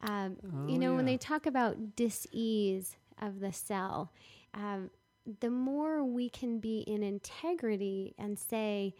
Um, 0.00 0.36
you 0.68 0.78
know, 0.78 0.94
when 0.94 1.06
they 1.06 1.16
talk 1.16 1.46
about 1.46 1.96
dis-ease 1.96 2.96
of 3.20 3.40
the 3.40 3.52
cell, 3.52 4.12
um, 4.54 4.90
the 5.40 5.50
more 5.50 6.04
we 6.04 6.28
can 6.30 6.58
be 6.60 6.78
in 6.80 7.02
integrity 7.02 8.14
and 8.16 8.38
say, 8.38 8.94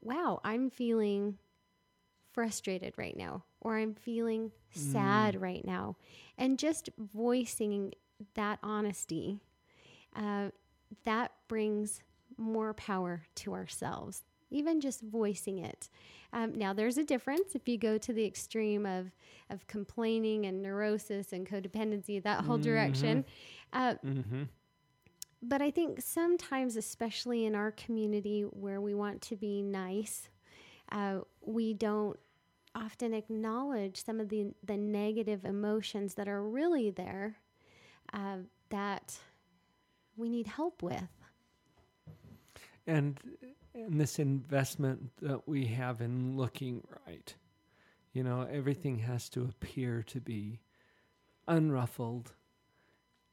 "Wow, 0.00 0.40
I'm 0.44 0.70
feeling 0.70 1.38
frustrated 2.32 2.94
right 2.96 3.16
now 3.16 3.44
or 3.60 3.76
I'm 3.76 3.94
feeling 3.94 4.52
sad 4.72 5.40
right 5.40 5.64
now. 5.64 5.96
And 6.38 6.58
just 6.58 6.88
voicing 6.96 7.92
that 8.34 8.58
honesty, 8.62 9.40
uh, 10.14 10.50
that 11.04 11.32
brings 11.48 12.02
more 12.36 12.72
power 12.72 13.22
to 13.36 13.52
ourselves, 13.52 14.22
even 14.50 14.80
just 14.80 15.00
voicing 15.02 15.58
it. 15.58 15.88
Um, 16.32 16.54
now, 16.56 16.72
there's 16.72 16.98
a 16.98 17.04
difference 17.04 17.54
if 17.54 17.68
you 17.68 17.76
go 17.78 17.98
to 17.98 18.12
the 18.12 18.24
extreme 18.24 18.86
of, 18.86 19.10
of 19.50 19.66
complaining 19.66 20.46
and 20.46 20.62
neurosis 20.62 21.32
and 21.32 21.46
codependency, 21.48 22.22
that 22.22 22.44
whole 22.44 22.58
direction. 22.58 23.24
Uh, 23.72 23.94
Mm-hmm. 24.04 24.42
but 25.42 25.62
I 25.62 25.70
think 25.70 26.00
sometimes, 26.02 26.76
especially 26.76 27.44
in 27.46 27.54
our 27.54 27.70
community 27.72 28.42
where 28.42 28.80
we 28.80 28.94
want 28.94 29.22
to 29.22 29.36
be 29.36 29.62
nice, 29.62 30.28
uh, 30.92 31.20
we 31.40 31.72
don't 31.74 32.18
often 32.74 33.14
acknowledge 33.14 34.04
some 34.04 34.20
of 34.20 34.28
the, 34.28 34.52
the 34.64 34.76
negative 34.76 35.44
emotions 35.44 36.14
that 36.14 36.28
are 36.28 36.42
really 36.42 36.90
there 36.90 37.36
uh, 38.12 38.36
that 38.70 39.18
we 40.16 40.28
need 40.28 40.46
help 40.46 40.82
with. 40.82 41.08
And 42.86 43.18
and 43.74 44.00
this 44.00 44.18
investment 44.18 45.10
that 45.22 45.48
we 45.48 45.66
have 45.66 46.00
in 46.00 46.36
looking 46.36 46.82
right. 47.06 47.34
You 48.12 48.24
know, 48.24 48.46
everything 48.50 48.98
has 48.98 49.28
to 49.30 49.42
appear 49.42 50.02
to 50.08 50.20
be 50.20 50.60
unruffled. 51.48 52.32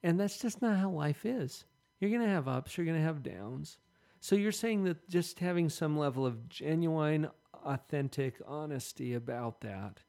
And 0.03 0.19
that's 0.19 0.39
just 0.39 0.61
not 0.61 0.77
how 0.77 0.91
life 0.91 1.25
is. 1.25 1.65
You're 1.99 2.11
going 2.11 2.21
to 2.21 2.27
have 2.27 2.47
ups, 2.47 2.77
you're 2.77 2.85
going 2.85 2.99
to 2.99 3.03
have 3.03 3.23
downs. 3.23 3.77
So 4.19 4.35
you're 4.35 4.51
saying 4.51 4.83
that 4.83 5.09
just 5.09 5.39
having 5.39 5.69
some 5.69 5.97
level 5.97 6.25
of 6.25 6.47
genuine, 6.49 7.29
authentic 7.65 8.35
honesty 8.45 9.13
about 9.13 9.61
that, 9.61 10.01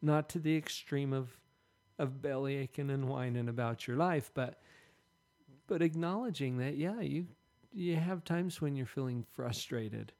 not 0.00 0.28
to 0.30 0.38
the 0.38 0.56
extreme 0.56 1.12
of 1.12 1.36
of 1.98 2.22
belly 2.22 2.54
aching 2.56 2.90
and 2.90 3.08
whining 3.08 3.48
about 3.48 3.88
your 3.88 3.96
life, 3.96 4.30
but 4.32 4.60
but 5.66 5.82
acknowledging 5.82 6.58
that 6.58 6.76
yeah, 6.76 7.00
you 7.00 7.26
you 7.72 7.96
have 7.96 8.24
times 8.24 8.60
when 8.60 8.76
you're 8.76 8.86
feeling 8.86 9.24
frustrated 9.32 10.12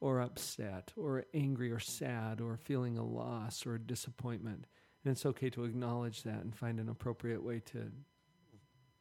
or 0.00 0.20
upset 0.20 0.92
or 0.96 1.24
angry 1.32 1.70
or 1.70 1.78
sad 1.78 2.40
or 2.40 2.56
feeling 2.56 2.98
a 2.98 3.04
loss 3.04 3.64
or 3.64 3.76
a 3.76 3.80
disappointment. 3.80 4.66
And 5.04 5.12
it's 5.12 5.24
okay 5.26 5.48
to 5.50 5.64
acknowledge 5.64 6.24
that 6.24 6.42
and 6.42 6.54
find 6.54 6.80
an 6.80 6.88
appropriate 6.88 7.42
way 7.42 7.60
to 7.66 7.90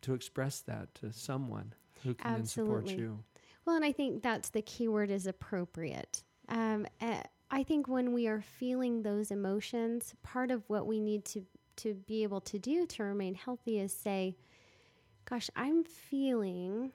to 0.01 0.13
express 0.15 0.61
that 0.61 0.93
to 0.95 1.11
someone 1.11 1.73
who 2.03 2.15
can 2.15 2.33
then 2.33 2.45
support 2.45 2.87
you. 2.87 3.19
Well, 3.65 3.75
and 3.75 3.85
I 3.85 3.91
think 3.91 4.23
that's 4.23 4.49
the 4.49 4.63
key 4.63 4.87
word 4.87 5.11
is 5.11 5.27
appropriate. 5.27 6.23
Um, 6.49 6.87
I 7.51 7.63
think 7.63 7.87
when 7.87 8.11
we 8.11 8.27
are 8.27 8.41
feeling 8.41 9.03
those 9.03 9.29
emotions, 9.29 10.15
part 10.23 10.49
of 10.49 10.63
what 10.69 10.87
we 10.87 10.99
need 10.99 11.25
to 11.25 11.45
to 11.77 11.93
be 11.93 12.23
able 12.23 12.41
to 12.41 12.59
do 12.59 12.85
to 12.85 13.03
remain 13.03 13.33
healthy 13.33 13.79
is 13.79 13.93
say, 13.93 14.35
"Gosh, 15.25 15.49
I'm 15.55 15.83
feeling 15.83 16.91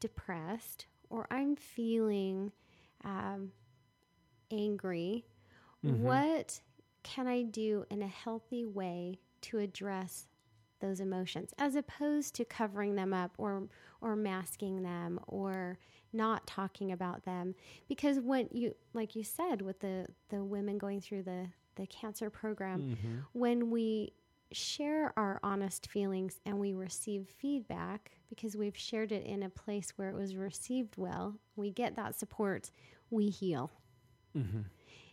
depressed, 0.00 0.86
or 1.08 1.26
I'm 1.30 1.56
feeling 1.56 2.52
um, 3.04 3.52
angry. 4.50 5.24
What 6.02 6.60
can 7.02 7.26
I 7.26 7.42
do 7.42 7.86
in 7.90 8.02
a 8.02 8.06
healthy 8.06 8.64
way 8.66 9.20
to 9.42 9.58
address 9.58 10.26
those 10.80 11.00
emotions? 11.00 11.54
As 11.58 11.74
opposed 11.74 12.34
to 12.34 12.44
covering 12.44 12.96
them 12.96 13.12
up 13.14 13.32
or 13.38 13.68
or 14.02 14.16
masking 14.16 14.82
them 14.82 15.20
or 15.26 15.78
not 16.12 16.46
talking 16.46 16.90
about 16.92 17.24
them. 17.24 17.54
Because 17.88 18.18
when 18.20 18.48
you 18.52 18.74
like 18.92 19.14
you 19.16 19.24
said 19.24 19.62
with 19.62 19.80
the 19.80 20.06
the 20.28 20.42
women 20.44 20.76
going 20.78 21.00
through 21.00 21.22
the 21.22 21.46
the 21.76 21.86
cancer 21.86 22.28
program, 22.28 22.96
when 23.32 23.70
we 23.70 24.12
share 24.52 25.12
our 25.16 25.38
honest 25.42 25.88
feelings 25.88 26.40
and 26.44 26.58
we 26.58 26.74
receive 26.74 27.28
feedback 27.38 28.10
because 28.28 28.56
we've 28.56 28.76
shared 28.76 29.12
it 29.12 29.24
in 29.26 29.42
a 29.42 29.50
place 29.50 29.92
where 29.96 30.08
it 30.10 30.14
was 30.14 30.36
received 30.36 30.96
well, 30.96 31.36
we 31.56 31.70
get 31.70 31.96
that 31.96 32.18
support, 32.18 32.70
we 33.10 33.28
heal. 33.30 33.70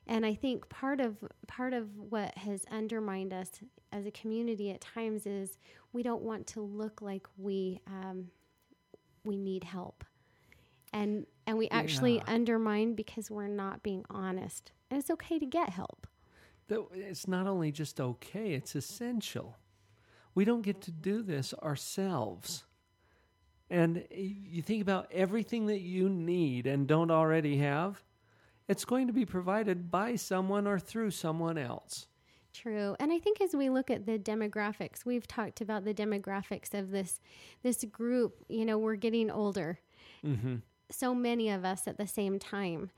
And 0.09 0.25
I 0.25 0.35
think 0.35 0.69
part 0.69 1.01
of 1.01 1.17
part 1.47 1.73
of 1.73 1.89
what 1.97 2.37
has 2.37 2.63
undermined 2.71 3.33
us 3.33 3.51
as 3.91 4.05
a 4.05 4.11
community 4.11 4.71
at 4.71 4.79
times 4.79 5.25
is 5.25 5.57
we 5.91 6.01
don't 6.01 6.21
want 6.21 6.47
to 6.47 6.61
look 6.61 7.01
like 7.01 7.27
we 7.37 7.81
um, 7.87 8.29
we 9.25 9.35
need 9.37 9.65
help, 9.65 10.05
and 10.93 11.25
and 11.45 11.57
we 11.57 11.67
actually 11.69 12.15
Yeah. 12.15 12.23
undermine 12.27 12.93
because 12.95 13.29
we're 13.29 13.47
not 13.47 13.83
being 13.83 14.05
honest. 14.09 14.71
And 14.89 14.97
it's 14.97 15.09
okay 15.11 15.39
to 15.39 15.45
get 15.45 15.69
help. 15.71 16.06
That 16.67 16.85
it's 16.93 17.27
not 17.27 17.47
only 17.47 17.71
just 17.71 17.99
okay, 17.99 18.53
it's 18.53 18.75
essential. 18.75 19.57
We 20.35 20.45
don't 20.45 20.61
get 20.61 20.81
to 20.81 20.91
do 20.91 21.23
this 21.23 21.53
ourselves. 21.63 22.63
And 23.69 24.05
you 24.11 24.61
think 24.61 24.81
about 24.81 25.11
everything 25.11 25.65
that 25.67 25.81
you 25.81 26.09
need 26.09 26.67
and 26.67 26.87
don't 26.87 27.11
already 27.11 27.57
have, 27.57 28.03
it's 28.67 28.85
going 28.85 29.07
to 29.07 29.13
be 29.13 29.25
provided 29.25 29.89
by 29.91 30.15
someone 30.15 30.67
or 30.67 30.79
through 30.79 31.11
someone 31.11 31.57
else. 31.57 32.07
True. 32.53 32.95
And 32.99 33.11
I 33.11 33.19
think 33.19 33.39
as 33.39 33.53
we 33.53 33.69
look 33.69 33.91
at 33.91 34.05
the 34.05 34.17
demographics, 34.17 35.05
we've 35.05 35.27
talked 35.27 35.61
about 35.61 35.85
the 35.85 35.93
demographics 35.93 36.73
of 36.73 36.91
this 36.91 37.19
this 37.61 37.83
group, 37.85 38.43
you 38.47 38.65
know, 38.65 38.77
we're 38.77 38.95
getting 38.95 39.29
older. 39.29 39.79
Mm-hmm. 40.25 40.55
So 40.89 41.13
many 41.13 41.49
of 41.49 41.65
us 41.65 41.87
at 41.87 41.97
the 41.97 42.07
same 42.07 42.39
time. 42.39 42.89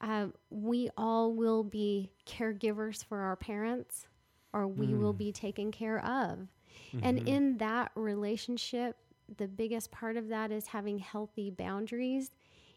Uh, 0.00 0.26
we 0.50 0.90
all 0.96 1.32
will 1.32 1.62
be 1.64 2.10
caregivers 2.26 3.04
for 3.04 3.20
our 3.20 3.36
parents 3.36 4.06
or 4.52 4.66
we 4.68 4.88
will 4.94 5.12
be 5.12 5.32
taken 5.32 5.72
care 5.72 6.04
of. 6.04 6.46
And 7.02 7.18
in 7.28 7.56
that 7.58 7.90
relationship, 7.96 8.96
the 9.36 9.48
biggest 9.48 9.90
part 9.90 10.16
of 10.16 10.28
that 10.28 10.52
is 10.52 10.66
having 10.68 10.98
healthy 10.98 11.50
boundaries 11.50 12.30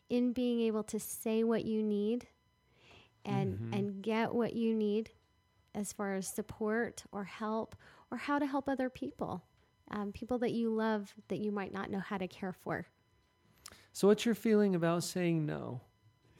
in 0.09 0.33
being 0.33 0.61
able 0.61 0.83
to 0.83 0.99
say 0.99 1.43
what 1.43 1.65
you 1.65 1.83
need 1.83 2.27
and 3.25 3.59
and 3.73 4.01
get 4.01 4.33
what 4.33 4.53
you 4.53 4.73
need 4.73 5.11
as 5.75 5.91
far 5.93 6.15
as 6.15 6.27
support 6.27 7.03
or 7.11 7.25
help 7.25 7.75
or 8.09 8.17
how 8.17 8.39
to 8.39 8.45
help 8.45 8.69
other 8.69 8.89
people 8.89 9.43
um, 9.91 10.11
people 10.13 10.37
that 10.39 10.51
you 10.51 10.69
love 10.69 11.13
that 11.27 11.39
you 11.39 11.51
might 11.51 11.73
not 11.73 11.91
know 11.91 11.99
how 11.99 12.17
to 12.17 12.27
care 12.27 12.53
for 12.53 12.85
So, 13.91 14.07
what's 14.07 14.25
your 14.25 14.35
feeling 14.35 14.75
about 14.75 15.03
saying 15.03 15.45
no? 15.45 15.81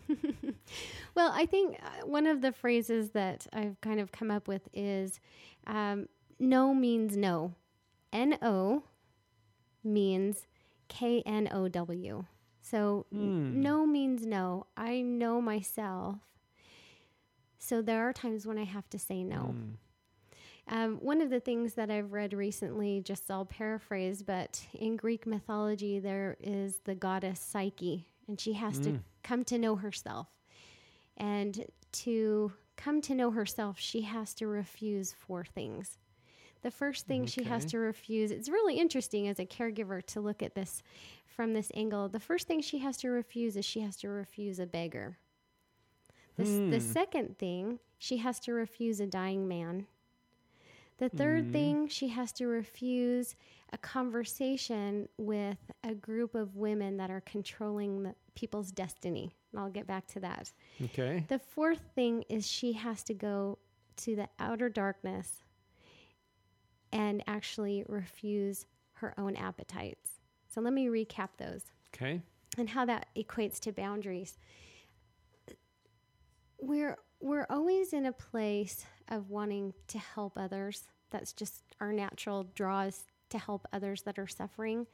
well 1.15 1.32
i 1.34 1.46
think 1.46 1.78
uh, 1.84 2.06
one 2.06 2.26
of 2.28 2.41
the 2.41 2.52
phrases 2.52 3.12
that 3.12 3.48
i've 3.54 3.80
kind 3.82 4.00
of 4.00 4.12
come 4.12 4.32
up 4.32 4.48
with 4.48 4.67
is 4.74 5.20
um, 5.65 6.08
no 6.39 6.74
means 6.74 7.17
no. 7.17 7.54
No 8.13 8.84
means 9.84 10.48
k-n-o-w 10.88 12.26
so 12.70 13.06
n- 13.13 13.62
no 13.62 13.86
means 13.86 14.26
no. 14.26 14.67
I 14.76 15.00
know 15.02 15.39
myself. 15.39 16.17
So 17.60 17.82
there 17.82 18.08
are 18.08 18.12
times 18.12 18.46
when 18.46 18.58
i 18.58 18.65
have 18.65 18.89
to 18.89 19.00
say 19.00 19.24
no. 19.24 19.56
Um, 20.67 20.98
one 20.98 21.22
of 21.22 21.30
the 21.30 21.39
things 21.39 21.76
that 21.76 21.89
I've 21.89 22.12
read 22.12 22.34
recently, 22.34 23.00
just 23.00 23.32
I'll 23.32 23.46
paraphrase, 23.46 24.22
but 24.22 24.65
in 24.74 24.98
Greek 24.98 25.26
mythology, 25.26 26.00
there 26.00 26.36
is 26.41 26.80
the 26.84 26.93
goddess 26.93 27.39
Psyche, 27.39 28.06
and 28.28 28.40
she 28.40 28.54
has 28.54 28.80
to 28.80 28.90
mm. 28.90 29.00
come 29.24 29.44
to 29.46 29.58
know 29.58 29.76
herself. 29.76 30.28
And 31.16 31.66
to 31.94 32.52
come 32.76 33.02
to 33.02 33.16
know 33.16 33.32
herself, 33.32 33.80
she 33.80 34.02
has 34.02 34.34
to 34.36 34.48
refuse 34.48 35.13
four 35.13 35.44
things. 35.44 35.98
The 36.63 36.72
first 36.72 37.08
thing 37.08 37.26
she 37.26 37.44
has 37.44 37.66
to 37.66 37.78
refuse, 37.78 38.32
it's 38.32 38.50
really 38.50 38.76
interesting 38.76 39.28
as 39.28 39.40
a 39.40 39.46
caregiver 39.46 40.06
to 40.08 40.22
look 40.22 40.42
at 40.42 40.56
this 40.56 40.84
from 41.26 41.54
this 41.54 41.72
angle. 41.74 42.10
The 42.10 42.20
first 42.20 42.48
thing 42.48 42.62
she 42.62 42.80
has 42.80 42.98
to 42.98 43.10
refuse 43.10 43.56
is 43.56 43.63
she 43.63 43.82
has 43.82 43.96
to 43.98 44.10
refuse 44.10 44.60
a 44.60 44.66
beggar. 44.66 45.18
The, 46.36 46.44
s- 46.44 46.72
the 46.72 46.80
second 46.82 47.38
thing, 47.38 47.80
she 47.98 48.18
has 48.18 48.40
to 48.42 48.54
refuse 48.54 49.00
a 49.00 49.08
dying 49.08 49.48
man. 49.48 49.88
The 50.98 51.10
3rd 51.12 51.42
mm-hmm. 51.42 51.52
thing, 51.52 51.88
she 51.90 52.08
has 52.08 52.32
to 52.34 52.48
refuse 52.48 53.36
a 53.72 53.78
conversation 53.78 55.08
with 55.18 55.58
a 55.84 55.94
group 55.94 56.34
of 56.34 56.56
women 56.56 56.98
that 56.98 57.12
are 57.12 57.22
controlling 57.22 58.04
the 58.04 58.16
people's 58.34 58.72
destiny. 58.72 59.36
And 59.52 59.62
I'll 59.62 59.70
get 59.70 59.86
back 59.86 60.08
to 60.08 60.20
that. 60.22 60.52
Okay. 60.82 61.26
The 61.28 61.40
fourth 61.40 61.82
thing 61.94 62.24
is 62.30 62.48
she 62.48 62.74
has 62.74 63.04
to 63.04 63.14
go 63.14 63.60
to 63.98 64.16
the 64.16 64.28
outer 64.40 64.70
darkness 64.70 65.44
and 66.92 67.24
actually 67.28 67.84
refuse 67.88 68.66
her 68.94 69.14
own 69.20 69.36
appetites. 69.36 70.12
So 70.48 70.62
let 70.62 70.74
me 70.74 70.88
recap 70.88 71.30
those 71.38 71.66
Okay. 71.94 72.22
and 72.58 72.70
how 72.70 72.86
that 72.86 73.08
equates 73.16 73.60
to 73.62 73.72
boundaries. 73.72 74.38
We're 76.60 76.98
we're 77.20 77.48
always 77.50 77.94
in 77.94 78.06
a 78.06 78.12
place 78.12 78.86
of 79.10 79.30
wanting 79.30 79.74
to 79.88 79.98
help 79.98 80.34
others. 80.38 80.84
That's 81.10 81.34
just 81.34 81.63
our 81.80 81.93
natural 81.93 82.48
draw 82.56 82.82
is 82.82 83.04
to 83.30 83.38
help 83.38 83.67
others 83.74 84.02
that 84.04 84.17
are 84.20 84.28
suffering. 84.28 84.88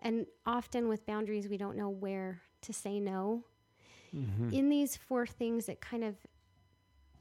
And 0.00 0.26
often 0.44 0.88
with 0.88 1.06
boundaries 1.06 1.48
we 1.48 1.56
don't 1.56 1.76
know 1.76 1.88
where 1.88 2.42
to 2.62 2.72
say 2.72 3.00
no. 3.00 3.44
In 4.52 4.68
these 4.68 4.96
four 4.96 5.26
things 5.26 5.68
it 5.68 5.80
kind 5.80 6.04
of 6.04 6.16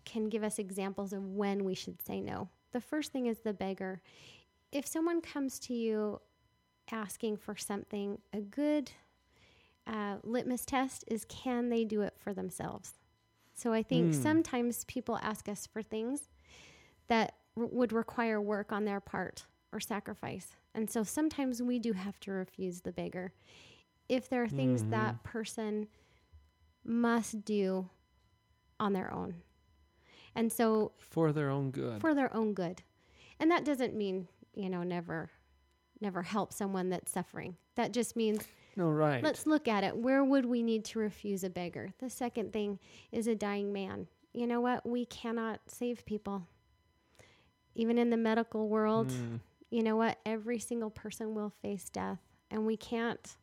can 0.06 0.30
give 0.30 0.44
us 0.44 0.60
examples 0.60 1.14
of 1.14 1.26
when 1.26 1.64
we 1.64 1.76
should 1.76 2.02
say 2.02 2.22
no. 2.22 2.50
The 2.72 2.82
first 2.82 3.12
thing 3.12 3.26
is 3.26 3.40
the 3.40 3.54
beggar. 3.54 4.02
If 4.72 4.86
someone 4.86 5.22
comes 5.22 5.60
to 5.60 5.74
you 5.74 6.22
asking 6.92 7.38
for 7.38 7.56
something, 7.56 8.20
a 8.34 8.42
good 8.42 8.92
uh, 9.88 10.18
litmus 10.24 10.66
test 10.66 11.04
is 11.08 11.26
can 11.26 11.70
they 11.70 11.84
do 11.86 12.02
it 12.02 12.14
for 12.18 12.34
themselves? 12.34 12.94
So 13.54 13.72
I 13.72 13.84
think 13.84 14.14
sometimes 14.14 14.84
people 14.86 15.18
ask 15.22 15.48
us 15.48 15.66
for 15.66 15.82
things 15.82 16.28
that 17.08 17.36
r- 17.58 17.66
would 17.66 17.92
require 17.92 18.42
work 18.42 18.72
on 18.72 18.86
their 18.86 19.00
part 19.00 19.46
or 19.72 19.80
sacrifice. 19.80 20.56
And 20.74 20.90
so 20.90 21.04
sometimes 21.04 21.62
we 21.62 21.80
do 21.80 21.94
have 21.94 22.20
to 22.22 22.32
refuse 22.32 22.82
the 22.82 22.92
beggar. 22.92 23.34
If 24.08 24.30
there 24.30 24.44
are 24.44 24.48
things 24.48 24.82
mm-hmm. 24.82 24.92
that 24.92 25.24
person 25.24 25.88
must 26.84 27.44
do 27.44 27.90
on 28.80 28.94
their 28.94 29.12
own. 29.12 29.36
And 30.36 30.52
so 30.52 30.92
For 31.00 31.32
their 31.32 31.50
own 31.50 31.72
good. 31.72 32.02
for 32.02 32.14
their 32.14 32.34
own 32.36 32.54
good. 32.54 32.84
And 33.40 33.50
that 33.52 33.66
doesn't 33.66 33.96
mean, 33.96 34.28
you 34.54 34.70
know, 34.70 34.84
never 34.84 35.32
never 36.02 36.22
help 36.22 36.54
someone 36.54 36.90
that's 36.90 37.12
suffering. 37.12 37.56
That 37.76 37.94
just 37.94 38.16
means 38.16 38.46
no, 38.76 38.90
right. 38.90 39.24
let's 39.24 39.48
look 39.48 39.68
at 39.68 39.84
it. 39.84 39.96
Where 39.96 40.24
would 40.24 40.46
we 40.46 40.62
need 40.62 40.84
to 40.86 41.00
refuse 41.00 41.44
a 41.44 41.50
beggar? 41.50 41.94
The 42.00 42.10
second 42.10 42.52
thing 42.52 42.80
is 43.12 43.28
a 43.28 43.36
dying 43.36 43.72
man. 43.72 44.08
You 44.34 44.48
know 44.48 44.60
what? 44.60 44.88
We 44.88 45.06
cannot 45.06 45.62
save 45.68 46.06
people. 46.06 46.48
Even 47.76 47.98
in 47.98 48.10
the 48.10 48.18
medical 48.18 48.68
world, 48.70 49.10
Mm. 49.10 49.40
you 49.70 49.84
know 49.84 49.96
what? 49.96 50.18
Every 50.26 50.60
single 50.60 50.90
person 50.90 51.34
will 51.36 51.50
face 51.62 51.90
death 51.90 52.20
and 52.50 52.66
we 52.66 52.78
can't 52.78 53.38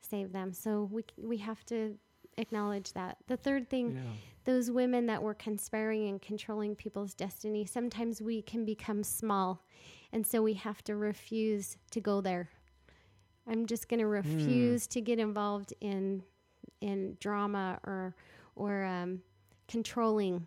save 0.00 0.32
them. 0.32 0.52
So 0.52 0.88
we 0.90 1.04
we 1.16 1.38
have 1.38 1.64
to 1.66 1.98
acknowledge 2.38 2.92
that. 2.94 3.18
The 3.26 3.36
third 3.36 3.68
thing 3.70 3.96
yeah. 3.96 4.02
those 4.44 4.70
women 4.70 5.06
that 5.06 5.22
were 5.22 5.34
conspiring 5.34 6.08
and 6.08 6.20
controlling 6.20 6.74
people's 6.74 7.14
destiny, 7.14 7.64
sometimes 7.66 8.20
we 8.20 8.42
can 8.42 8.64
become 8.64 9.02
small. 9.04 9.64
And 10.12 10.26
so 10.26 10.42
we 10.42 10.54
have 10.54 10.82
to 10.84 10.96
refuse 10.96 11.76
to 11.92 12.00
go 12.00 12.20
there. 12.20 12.50
I'm 13.46 13.66
just 13.66 13.88
going 13.88 14.00
to 14.00 14.06
refuse 14.06 14.86
to 14.88 15.00
get 15.00 15.18
involved 15.18 15.72
in 15.80 16.22
in 16.80 17.16
drama 17.20 17.78
or 17.84 18.14
or 18.56 18.84
um, 18.84 19.22
controlling 19.68 20.46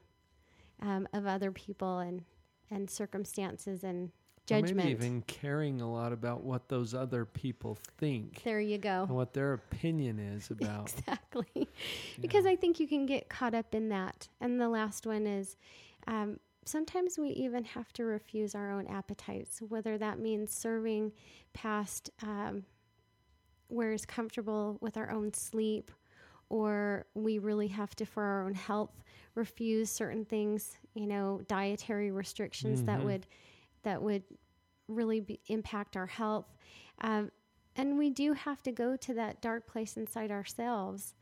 um, 0.82 1.08
of 1.14 1.26
other 1.26 1.52
people 1.52 2.00
and 2.00 2.24
and 2.72 2.90
circumstances 2.90 3.84
and 3.84 4.10
Or 4.10 4.12
judgment. 4.48 4.78
Maybe 4.78 4.92
even 4.92 5.22
caring 5.24 5.82
a 5.82 5.92
lot 5.92 6.12
about 6.14 6.44
what 6.44 6.68
those 6.70 6.94
other 6.94 7.26
people 7.26 7.78
think 7.98 8.44
there 8.44 8.60
you 8.60 8.78
go. 8.78 9.04
and 9.04 9.16
what 9.16 9.34
their 9.34 9.54
opinion 9.54 10.20
is 10.20 10.50
about. 10.52 10.94
Exactly. 10.98 11.68
Because 12.22 12.46
I 12.46 12.56
think 12.56 12.80
you 12.80 12.88
can 12.88 13.06
get 13.06 13.30
caught 13.30 13.54
up 13.54 13.74
in 13.76 13.90
that. 13.90 14.28
And 14.42 14.60
the 14.60 14.70
last 14.70 15.06
one 15.08 15.26
is 15.28 15.58
um, 16.08 16.40
sometimes 16.66 17.18
we 17.18 17.30
even 17.30 17.64
have 17.64 17.92
to 17.94 18.04
refuse 18.06 18.56
our 18.56 18.72
own 18.72 18.88
appetites, 18.88 19.62
whether 19.68 19.98
that 19.98 20.20
means 20.20 20.52
serving 20.54 21.12
past 21.54 22.10
um, 22.24 22.64
where 23.68 23.92
is 23.94 24.06
comfortable 24.06 24.78
with 24.82 24.96
our 24.98 25.10
own 25.12 25.34
sleep, 25.34 25.92
or 26.50 27.06
we 27.16 27.40
really 27.40 27.68
have 27.70 27.96
to, 27.96 28.06
for 28.06 28.22
our 28.24 28.46
own 28.46 28.54
health, 28.54 29.04
refuse 29.34 29.90
certain 29.90 30.24
things, 30.24 30.78
you 30.96 31.06
know, 31.06 31.42
dietary 31.48 32.10
restrictions 32.10 32.84
that 32.84 33.04
would 33.04 33.28
that 33.84 34.02
would 34.02 34.24
really 34.88 35.20
be, 35.20 35.40
impact 35.48 35.96
our 35.96 36.08
health. 36.08 36.52
Um, 37.02 37.32
and 37.76 37.98
we 37.98 38.10
do 38.10 38.34
have 38.34 38.64
to 38.64 38.72
go 38.72 38.96
to 38.96 39.14
that 39.14 39.42
dark 39.42 39.68
place 39.68 39.98
inside 39.98 40.32
ourselves, 40.32 41.14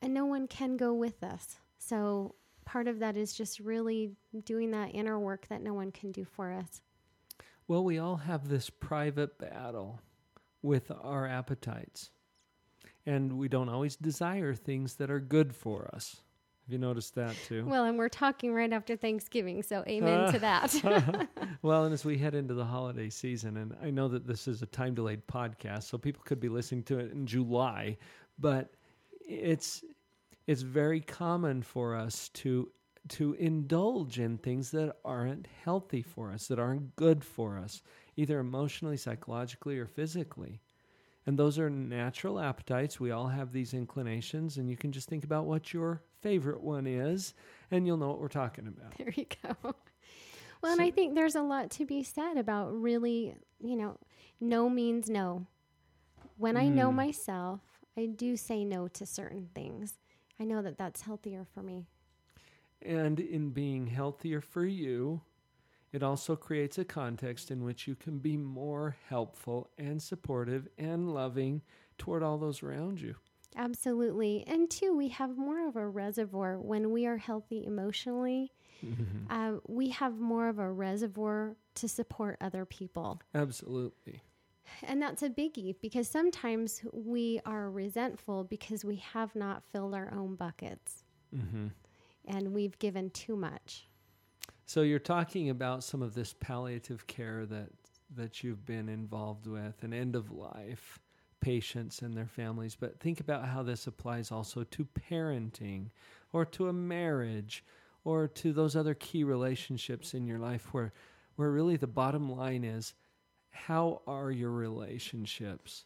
and 0.00 0.14
no 0.14 0.26
one 0.26 0.46
can 0.46 0.76
go 0.76 0.92
with 0.92 1.24
us. 1.24 1.56
So 1.78 2.34
part 2.64 2.86
of 2.86 2.98
that 2.98 3.16
is 3.16 3.32
just 3.32 3.58
really 3.58 4.12
doing 4.44 4.70
that 4.72 4.94
inner 4.94 5.18
work 5.18 5.48
that 5.48 5.62
no 5.62 5.72
one 5.72 5.90
can 5.90 6.12
do 6.12 6.24
for 6.24 6.52
us. 6.52 6.82
Well, 7.66 7.82
we 7.82 7.98
all 7.98 8.16
have 8.16 8.48
this 8.48 8.70
private 8.70 9.38
battle 9.38 10.00
with 10.62 10.92
our 11.02 11.26
appetites. 11.26 12.10
And 13.06 13.38
we 13.38 13.48
don't 13.48 13.68
always 13.68 13.96
desire 13.96 14.52
things 14.52 14.96
that 14.96 15.10
are 15.10 15.20
good 15.20 15.54
for 15.54 15.88
us. 15.94 16.22
Have 16.66 16.72
you 16.72 16.78
noticed 16.80 17.14
that 17.14 17.36
too? 17.46 17.64
Well, 17.64 17.84
and 17.84 17.96
we're 17.96 18.08
talking 18.08 18.52
right 18.52 18.72
after 18.72 18.96
Thanksgiving, 18.96 19.62
so 19.62 19.84
amen 19.86 20.32
to 20.32 20.38
that. 20.40 21.28
well, 21.62 21.84
and 21.84 21.94
as 21.94 22.04
we 22.04 22.18
head 22.18 22.34
into 22.34 22.54
the 22.54 22.64
holiday 22.64 23.08
season, 23.08 23.56
and 23.58 23.76
I 23.80 23.90
know 23.90 24.08
that 24.08 24.26
this 24.26 24.48
is 24.48 24.62
a 24.62 24.66
time 24.66 24.92
delayed 24.92 25.24
podcast, 25.28 25.84
so 25.84 25.96
people 25.96 26.22
could 26.24 26.40
be 26.40 26.48
listening 26.48 26.82
to 26.84 26.98
it 26.98 27.12
in 27.12 27.24
July, 27.24 27.98
but 28.40 28.72
it's 29.20 29.84
it's 30.48 30.62
very 30.62 31.00
common 31.00 31.62
for 31.62 31.94
us 31.94 32.30
to 32.30 32.68
to 33.10 33.34
indulge 33.34 34.18
in 34.18 34.36
things 34.36 34.72
that 34.72 34.96
aren't 35.04 35.46
healthy 35.62 36.02
for 36.02 36.32
us, 36.32 36.48
that 36.48 36.58
aren't 36.58 36.96
good 36.96 37.22
for 37.22 37.58
us, 37.58 37.80
either 38.16 38.40
emotionally, 38.40 38.96
psychologically, 38.96 39.78
or 39.78 39.86
physically. 39.86 40.60
And 41.26 41.36
those 41.36 41.58
are 41.58 41.68
natural 41.68 42.38
appetites. 42.38 43.00
We 43.00 43.10
all 43.10 43.26
have 43.26 43.52
these 43.52 43.74
inclinations, 43.74 44.58
and 44.58 44.70
you 44.70 44.76
can 44.76 44.92
just 44.92 45.08
think 45.08 45.24
about 45.24 45.46
what 45.46 45.72
your 45.72 46.02
favorite 46.22 46.60
one 46.60 46.86
is, 46.86 47.34
and 47.70 47.86
you'll 47.86 47.96
know 47.96 48.08
what 48.08 48.20
we're 48.20 48.28
talking 48.28 48.68
about. 48.68 48.96
There 48.96 49.12
you 49.14 49.26
go. 49.42 49.74
Well, 50.62 50.74
so, 50.74 50.80
and 50.80 50.88
I 50.88 50.90
think 50.90 51.14
there's 51.14 51.34
a 51.34 51.42
lot 51.42 51.70
to 51.72 51.84
be 51.84 52.02
said 52.02 52.38
about 52.38 52.72
really, 52.72 53.34
you 53.60 53.76
know, 53.76 53.98
no 54.40 54.70
means 54.70 55.10
no. 55.10 55.46
When 56.38 56.54
mm. 56.54 56.60
I 56.60 56.68
know 56.68 56.88
hmm. 56.88 56.96
myself, 56.96 57.60
I 57.96 58.06
do 58.06 58.38
say 58.38 58.64
no 58.64 58.88
to 58.88 59.04
certain 59.04 59.50
things. 59.54 59.98
I 60.40 60.44
know 60.44 60.62
that 60.62 60.78
that's 60.78 61.02
healthier 61.02 61.46
for 61.54 61.62
me. 61.62 61.84
And 62.82 63.20
in 63.20 63.50
being 63.50 63.86
healthier 63.86 64.40
for 64.40 64.64
you, 64.64 65.20
it 65.92 66.02
also 66.02 66.36
creates 66.36 66.78
a 66.78 66.84
context 66.84 67.50
in 67.50 67.64
which 67.64 67.86
you 67.86 67.94
can 67.94 68.18
be 68.18 68.36
more 68.36 68.96
helpful 69.08 69.70
and 69.78 70.02
supportive 70.02 70.68
and 70.78 71.12
loving 71.12 71.62
toward 71.98 72.22
all 72.22 72.38
those 72.38 72.62
around 72.62 73.00
you. 73.00 73.14
Absolutely. 73.56 74.44
And 74.46 74.68
two, 74.68 74.94
we 74.94 75.08
have 75.08 75.36
more 75.36 75.66
of 75.66 75.76
a 75.76 75.88
reservoir 75.88 76.58
when 76.58 76.90
we 76.90 77.06
are 77.06 77.16
healthy 77.16 77.64
emotionally. 77.64 78.52
Mm-hmm. 78.84 79.30
Uh, 79.30 79.58
we 79.66 79.88
have 79.90 80.18
more 80.18 80.48
of 80.48 80.58
a 80.58 80.70
reservoir 80.70 81.56
to 81.76 81.88
support 81.88 82.36
other 82.40 82.66
people. 82.66 83.20
Absolutely. 83.34 84.22
And 84.82 85.00
that's 85.00 85.22
a 85.22 85.30
biggie 85.30 85.76
because 85.80 86.08
sometimes 86.08 86.82
we 86.92 87.40
are 87.46 87.70
resentful 87.70 88.44
because 88.44 88.84
we 88.84 88.96
have 88.96 89.34
not 89.34 89.62
filled 89.72 89.94
our 89.94 90.12
own 90.12 90.34
buckets 90.34 91.04
mm-hmm. 91.34 91.68
and 92.26 92.52
we've 92.52 92.78
given 92.78 93.10
too 93.10 93.36
much. 93.36 93.86
So 94.68 94.82
you're 94.82 94.98
talking 94.98 95.48
about 95.48 95.84
some 95.84 96.02
of 96.02 96.14
this 96.14 96.34
palliative 96.38 97.06
care 97.06 97.46
that 97.46 97.70
that 98.14 98.42
you've 98.42 98.64
been 98.64 98.88
involved 98.88 99.46
with, 99.46 99.82
and 99.82 99.92
end 99.94 100.14
of 100.14 100.30
life 100.30 100.98
patients 101.40 102.02
and 102.02 102.16
their 102.16 102.26
families. 102.26 102.74
But 102.74 102.98
think 102.98 103.20
about 103.20 103.46
how 103.46 103.62
this 103.62 103.86
applies 103.86 104.32
also 104.32 104.64
to 104.64 104.88
parenting, 105.08 105.90
or 106.32 106.44
to 106.46 106.68
a 106.68 106.72
marriage, 106.72 107.64
or 108.04 108.26
to 108.28 108.52
those 108.52 108.74
other 108.74 108.94
key 108.94 109.22
relationships 109.22 110.14
in 110.14 110.26
your 110.26 110.38
life, 110.38 110.72
where 110.72 110.92
where 111.36 111.50
really 111.50 111.76
the 111.76 111.86
bottom 111.86 112.30
line 112.30 112.64
is, 112.64 112.94
how 113.50 114.02
are 114.06 114.30
your 114.30 114.50
relationships? 114.50 115.84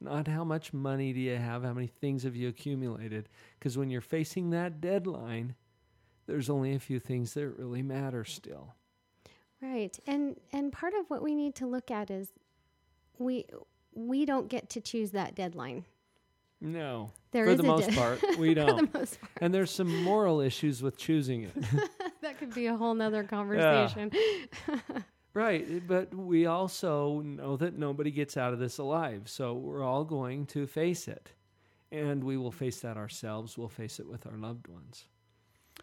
Not 0.00 0.28
how 0.28 0.44
much 0.44 0.72
money 0.74 1.12
do 1.12 1.20
you 1.20 1.36
have, 1.36 1.62
how 1.62 1.72
many 1.72 1.86
things 1.86 2.24
have 2.24 2.36
you 2.36 2.48
accumulated? 2.48 3.28
Because 3.58 3.78
when 3.78 3.88
you're 3.88 4.00
facing 4.00 4.50
that 4.50 4.80
deadline, 4.80 5.54
there's 6.26 6.50
only 6.50 6.74
a 6.74 6.78
few 6.78 6.98
things 6.98 7.34
that 7.34 7.46
really 7.48 7.82
matter 7.82 8.24
still. 8.24 8.74
Right. 9.60 9.98
And 10.06 10.36
and 10.52 10.72
part 10.72 10.94
of 10.94 11.08
what 11.08 11.22
we 11.22 11.34
need 11.34 11.54
to 11.56 11.66
look 11.66 11.90
at 11.90 12.10
is 12.10 12.32
we 13.18 13.46
we 13.94 14.24
don't 14.26 14.48
get 14.48 14.68
to 14.70 14.80
choose 14.80 15.12
that 15.12 15.34
deadline. 15.34 15.84
No. 16.60 17.10
There 17.32 17.44
for 17.46 17.54
the 17.54 17.62
most 17.62 17.90
de- 17.90 17.96
part, 17.96 18.20
we 18.38 18.54
don't. 18.54 18.92
part. 18.92 19.18
And 19.40 19.52
there's 19.52 19.70
some 19.70 20.02
moral 20.02 20.40
issues 20.40 20.82
with 20.82 20.96
choosing 20.96 21.44
it. 21.44 21.54
that 22.22 22.38
could 22.38 22.54
be 22.54 22.66
a 22.66 22.76
whole 22.76 22.94
nother 22.94 23.22
conversation. 23.36 24.10
Yeah. 24.68 24.78
right. 25.34 25.66
Eh, 25.68 25.80
but 25.86 26.14
we 26.14 26.46
also 26.46 27.20
know 27.20 27.56
that 27.56 27.76
nobody 27.78 28.10
gets 28.10 28.36
out 28.36 28.52
of 28.52 28.58
this 28.58 28.78
alive. 28.78 29.22
So 29.26 29.54
we're 29.54 29.82
all 29.82 30.04
going 30.04 30.46
to 30.46 30.66
face 30.66 31.08
it. 31.08 31.32
And 31.92 32.24
we 32.24 32.36
will 32.36 32.50
face 32.50 32.80
that 32.80 32.96
ourselves. 32.96 33.56
We'll 33.56 33.68
face 33.68 34.00
it 34.00 34.08
with 34.08 34.26
our 34.26 34.36
loved 34.36 34.66
ones. 34.66 35.04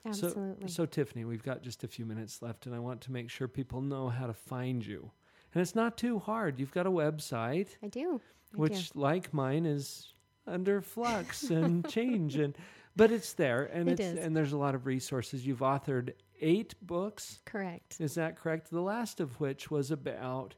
Absolutely. 0.05 0.67
So, 0.67 0.83
so, 0.83 0.85
Tiffany, 0.85 1.25
we've 1.25 1.43
got 1.43 1.61
just 1.61 1.83
a 1.83 1.87
few 1.87 2.05
minutes 2.05 2.41
left, 2.41 2.65
and 2.65 2.73
I 2.73 2.79
want 2.79 3.01
to 3.01 3.11
make 3.11 3.29
sure 3.29 3.47
people 3.47 3.81
know 3.81 4.09
how 4.09 4.27
to 4.27 4.33
find 4.33 4.85
you. 4.85 5.11
And 5.53 5.61
it's 5.61 5.75
not 5.75 5.97
too 5.97 6.17
hard. 6.19 6.59
You've 6.59 6.71
got 6.71 6.87
a 6.87 6.91
website. 6.91 7.69
I 7.83 7.87
do. 7.87 8.19
I 8.53 8.57
which, 8.57 8.91
do. 8.91 8.99
like 8.99 9.33
mine, 9.33 9.65
is 9.65 10.13
under 10.47 10.81
flux 10.81 11.43
and 11.49 11.87
change, 11.87 12.35
and 12.35 12.57
but 12.95 13.11
it's 13.11 13.33
there, 13.33 13.65
and 13.65 13.89
it 13.89 13.99
it's 13.99 14.01
is. 14.01 14.25
and 14.25 14.35
there's 14.35 14.53
a 14.53 14.57
lot 14.57 14.75
of 14.75 14.85
resources. 14.85 15.45
You've 15.45 15.59
authored 15.59 16.13
eight 16.41 16.73
books. 16.81 17.39
Correct. 17.45 17.97
Is 17.99 18.15
that 18.15 18.35
correct? 18.35 18.71
The 18.71 18.81
last 18.81 19.19
of 19.19 19.39
which 19.39 19.69
was 19.69 19.91
about 19.91 20.55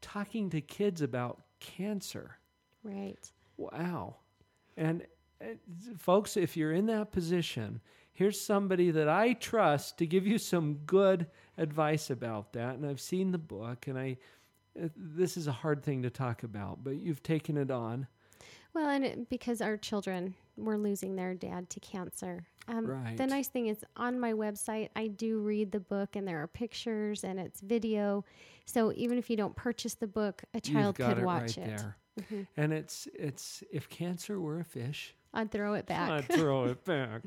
talking 0.00 0.50
to 0.50 0.60
kids 0.60 1.00
about 1.00 1.42
cancer. 1.60 2.38
Right. 2.82 3.30
Wow. 3.56 4.16
And 4.76 5.06
uh, 5.40 5.54
folks, 5.96 6.36
if 6.36 6.56
you're 6.56 6.72
in 6.72 6.86
that 6.86 7.12
position 7.12 7.80
here's 8.14 8.40
somebody 8.40 8.90
that 8.92 9.08
I 9.08 9.34
trust 9.34 9.98
to 9.98 10.06
give 10.06 10.26
you 10.26 10.38
some 10.38 10.80
good 10.86 11.26
advice 11.58 12.08
about 12.08 12.54
that. 12.54 12.76
And 12.76 12.86
I've 12.86 13.00
seen 13.00 13.32
the 13.32 13.38
book, 13.38 13.86
and 13.86 13.98
I 13.98 14.16
uh, 14.82 14.88
this 14.96 15.36
is 15.36 15.46
a 15.46 15.52
hard 15.52 15.82
thing 15.82 16.02
to 16.02 16.10
talk 16.10 16.42
about, 16.42 16.82
but 16.82 16.96
you've 16.96 17.22
taken 17.22 17.56
it 17.56 17.70
on. 17.70 18.06
Well, 18.72 18.88
and 18.88 19.04
it, 19.04 19.28
because 19.28 19.60
our 19.60 19.76
children 19.76 20.34
were 20.56 20.76
losing 20.76 21.14
their 21.14 21.34
dad 21.34 21.70
to 21.70 21.80
cancer. 21.80 22.44
Um, 22.66 22.86
right. 22.86 23.16
The 23.16 23.26
nice 23.26 23.48
thing 23.48 23.68
is 23.68 23.84
on 23.96 24.18
my 24.18 24.32
website, 24.32 24.88
I 24.96 25.08
do 25.08 25.38
read 25.40 25.70
the 25.70 25.80
book, 25.80 26.16
and 26.16 26.26
there 26.26 26.42
are 26.42 26.46
pictures 26.46 27.22
and 27.22 27.38
it's 27.38 27.60
video. 27.60 28.24
So 28.64 28.92
even 28.96 29.18
if 29.18 29.30
you 29.30 29.36
don't 29.36 29.54
purchase 29.54 29.94
the 29.94 30.06
book, 30.06 30.42
a 30.54 30.60
child 30.60 30.96
could 30.96 31.18
it 31.18 31.24
watch 31.24 31.56
right 31.56 31.58
it. 31.58 31.76
There. 31.76 31.96
Mm-hmm. 32.20 32.42
And 32.56 32.72
it's 32.72 33.08
it's 33.14 33.62
if 33.72 33.88
cancer 33.88 34.40
were 34.40 34.60
a 34.60 34.64
fish, 34.64 35.14
I'd 35.32 35.50
throw 35.50 35.74
it 35.74 35.86
back. 35.86 36.10
I'd 36.10 36.28
throw 36.28 36.64
it 36.70 36.84
back. 36.84 37.22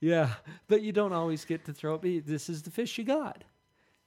Yeah, 0.00 0.30
but 0.66 0.82
you 0.82 0.92
don't 0.92 1.12
always 1.12 1.44
get 1.44 1.64
to 1.66 1.72
throw 1.72 1.94
it. 2.02 2.26
This 2.26 2.48
is 2.48 2.62
the 2.62 2.70
fish 2.70 2.96
you 2.96 3.04
got. 3.04 3.44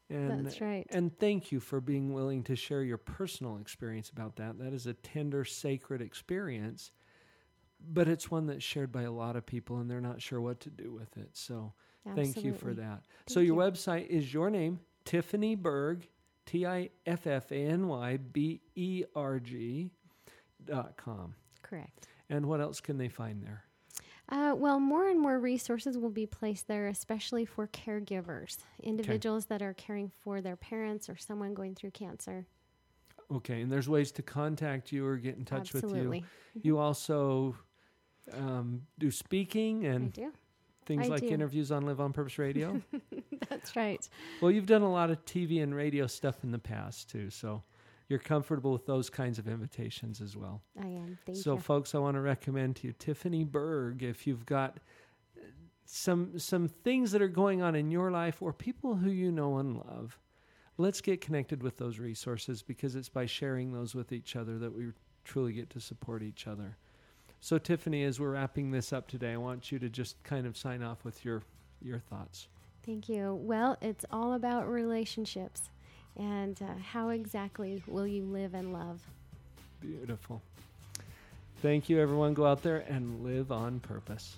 And, 0.10 0.46
That's 0.46 0.60
right. 0.60 0.86
And 0.90 1.18
thank 1.20 1.52
you 1.52 1.60
for 1.60 1.80
being 1.80 2.14
willing 2.14 2.44
to 2.44 2.56
share 2.56 2.84
your 2.84 2.98
personal 2.98 3.58
experience 3.58 4.10
about 4.10 4.36
that. 4.36 4.60
That 4.60 4.74
is 4.74 4.86
a 4.86 4.94
tender, 4.94 5.46
sacred 5.46 6.02
experience, 6.02 6.92
but 7.80 8.08
it's 8.08 8.30
one 8.30 8.48
that's 8.48 8.64
shared 8.64 8.92
by 8.92 9.04
a 9.04 9.12
lot 9.12 9.36
of 9.36 9.46
people, 9.46 9.78
and 9.78 9.90
they're 9.90 10.02
not 10.02 10.22
sure 10.22 10.42
what 10.42 10.60
to 10.62 10.70
do 10.70 10.92
with 10.92 11.16
it. 11.18 11.30
So 11.34 11.74
Absolutely. 12.06 12.34
thank 12.34 12.46
you 12.46 12.54
for 12.54 12.74
that. 12.74 13.04
Thank 13.04 13.30
so 13.30 13.40
your 13.40 13.64
you. 13.64 13.72
website 13.72 14.08
is 14.08 14.34
your 14.34 14.50
name, 14.50 14.80
Tiffany 15.06 15.56
Berg, 15.56 16.08
T 16.46 16.66
I 16.66 16.90
F 17.06 17.26
F 17.26 17.52
A 17.52 17.56
N 17.56 17.88
Y 17.88 18.18
B 18.18 18.62
E 18.76 19.04
R 19.16 19.40
G 19.40 19.90
dot 20.66 20.98
com. 20.98 21.36
Correct. 21.62 22.08
And 22.30 22.46
what 22.48 22.62
else 22.62 22.82
can 22.82 22.98
they 22.98 23.10
find 23.10 23.42
there? 23.44 23.64
Uh, 24.30 24.54
well, 24.56 24.80
more 24.80 25.10
and 25.10 25.20
more 25.20 25.40
resources 25.40 25.98
will 25.98 26.10
be 26.10 26.26
placed 26.26 26.68
there, 26.68 26.88
especially 26.88 27.46
for 27.46 27.68
caregivers, 27.68 28.58
individuals 28.82 29.44
okay. 29.46 29.58
that 29.58 29.62
are 29.62 29.74
caring 29.74 30.10
for 30.24 30.42
their 30.42 30.56
parents 30.56 31.10
or 31.10 31.18
someone 31.18 31.54
going 31.54 31.76
through 31.76 31.92
cancer. 31.92 32.46
Okay, 33.32 33.62
and 33.62 33.72
there's 33.72 33.90
ways 33.90 34.12
to 34.14 34.22
contact 34.22 34.92
you 34.92 35.06
or 35.06 35.18
get 35.18 35.38
in 35.38 35.46
touch 35.46 35.76
Absolutely. 35.76 36.22
with 36.22 36.30
you. 36.56 36.62
You 36.64 36.78
also 36.78 37.56
um, 38.32 38.84
do 39.00 39.12
speaking 39.12 39.86
and 39.86 40.18
things 40.86 41.06
I 41.06 41.10
like 41.10 41.22
do. 41.22 41.30
interviews 41.30 41.72
on 41.72 41.86
Live 41.86 42.00
on 42.00 42.14
Purpose 42.14 42.38
Radio. 42.38 42.82
That's 43.50 43.76
right. 43.76 44.08
Well, 44.42 44.52
you've 44.52 44.66
done 44.66 44.82
a 44.84 44.92
lot 44.92 45.10
of 45.10 45.24
TV 45.26 45.62
and 45.62 45.76
radio 45.76 46.08
stuff 46.08 46.44
in 46.44 46.52
the 46.52 46.60
past 46.60 47.10
too, 47.10 47.30
so 47.30 47.64
you're 48.10 48.20
comfortable 48.20 48.72
with 48.72 48.86
those 48.86 49.10
kinds 49.10 49.40
of 49.40 49.48
invitations 49.48 50.22
as 50.22 50.36
well. 50.36 50.62
I 50.80 50.88
am. 50.88 51.18
Thank 51.26 51.38
so, 51.38 51.56
you. 51.56 51.60
folks, 51.60 51.96
I 51.96 52.00
want 52.00 52.16
to 52.16 52.22
recommend 52.22 52.78
to 52.78 52.88
you 52.88 52.94
Tiffany 52.94 53.44
Berg 53.44 54.04
if 54.04 54.28
you've 54.28 54.46
got 54.46 54.80
uh, 55.38 55.46
some 55.86 56.38
some 56.38 56.68
things 56.68 57.12
that 57.12 57.22
are 57.22 57.28
going 57.28 57.62
on 57.62 57.76
in 57.76 57.92
your 57.92 58.12
life 58.12 58.42
or 58.42 58.54
people 58.54 58.96
who 58.96 59.10
you 59.10 59.32
know 59.32 59.58
and 59.58 59.78
love. 59.78 60.20
Let's 60.78 61.02
get 61.02 61.22
connected 61.22 61.62
with 61.62 61.78
those 61.78 62.00
resources 62.00 62.64
because 62.64 62.96
it's 62.96 63.10
by 63.10 63.28
sharing 63.28 63.74
those 63.74 63.94
with 63.94 64.12
each 64.12 64.36
other 64.36 64.58
that 64.58 64.76
we 64.76 64.88
truly 65.24 65.54
get 65.54 65.70
to 65.72 65.80
support 65.80 66.24
each 66.24 66.48
other. 66.48 66.78
So, 67.40 67.58
Tiffany, 67.58 68.04
as 68.04 68.20
we're 68.20 68.32
wrapping 68.32 68.72
this 68.72 68.92
up 68.94 69.08
today, 69.08 69.34
I 69.34 69.38
want 69.38 69.72
you 69.72 69.78
to 69.80 69.90
just 69.90 70.22
kind 70.24 70.48
of 70.48 70.58
sign 70.58 70.82
off 70.82 71.04
with 71.04 71.24
your 71.24 71.44
your 71.82 72.00
thoughts. 72.00 72.48
Thank 72.86 73.08
you. 73.08 73.36
Well, 73.36 73.78
it's 73.82 74.06
all 74.12 74.34
about 74.34 74.70
relationships 74.70 75.70
and 76.18 76.62
uh, 76.62 76.66
how 76.92 77.10
exactly 77.10 77.82
will 77.88 78.08
you 78.08 78.24
live 78.24 78.54
and 78.54 78.74
love? 78.74 79.02
Beautiful. 79.82 80.42
Thank 81.62 81.90
you, 81.90 82.00
everyone. 82.00 82.34
Go 82.34 82.46
out 82.46 82.62
there 82.62 82.84
and 82.90 83.24
live 83.24 83.52
on 83.52 83.80
purpose. 83.80 84.36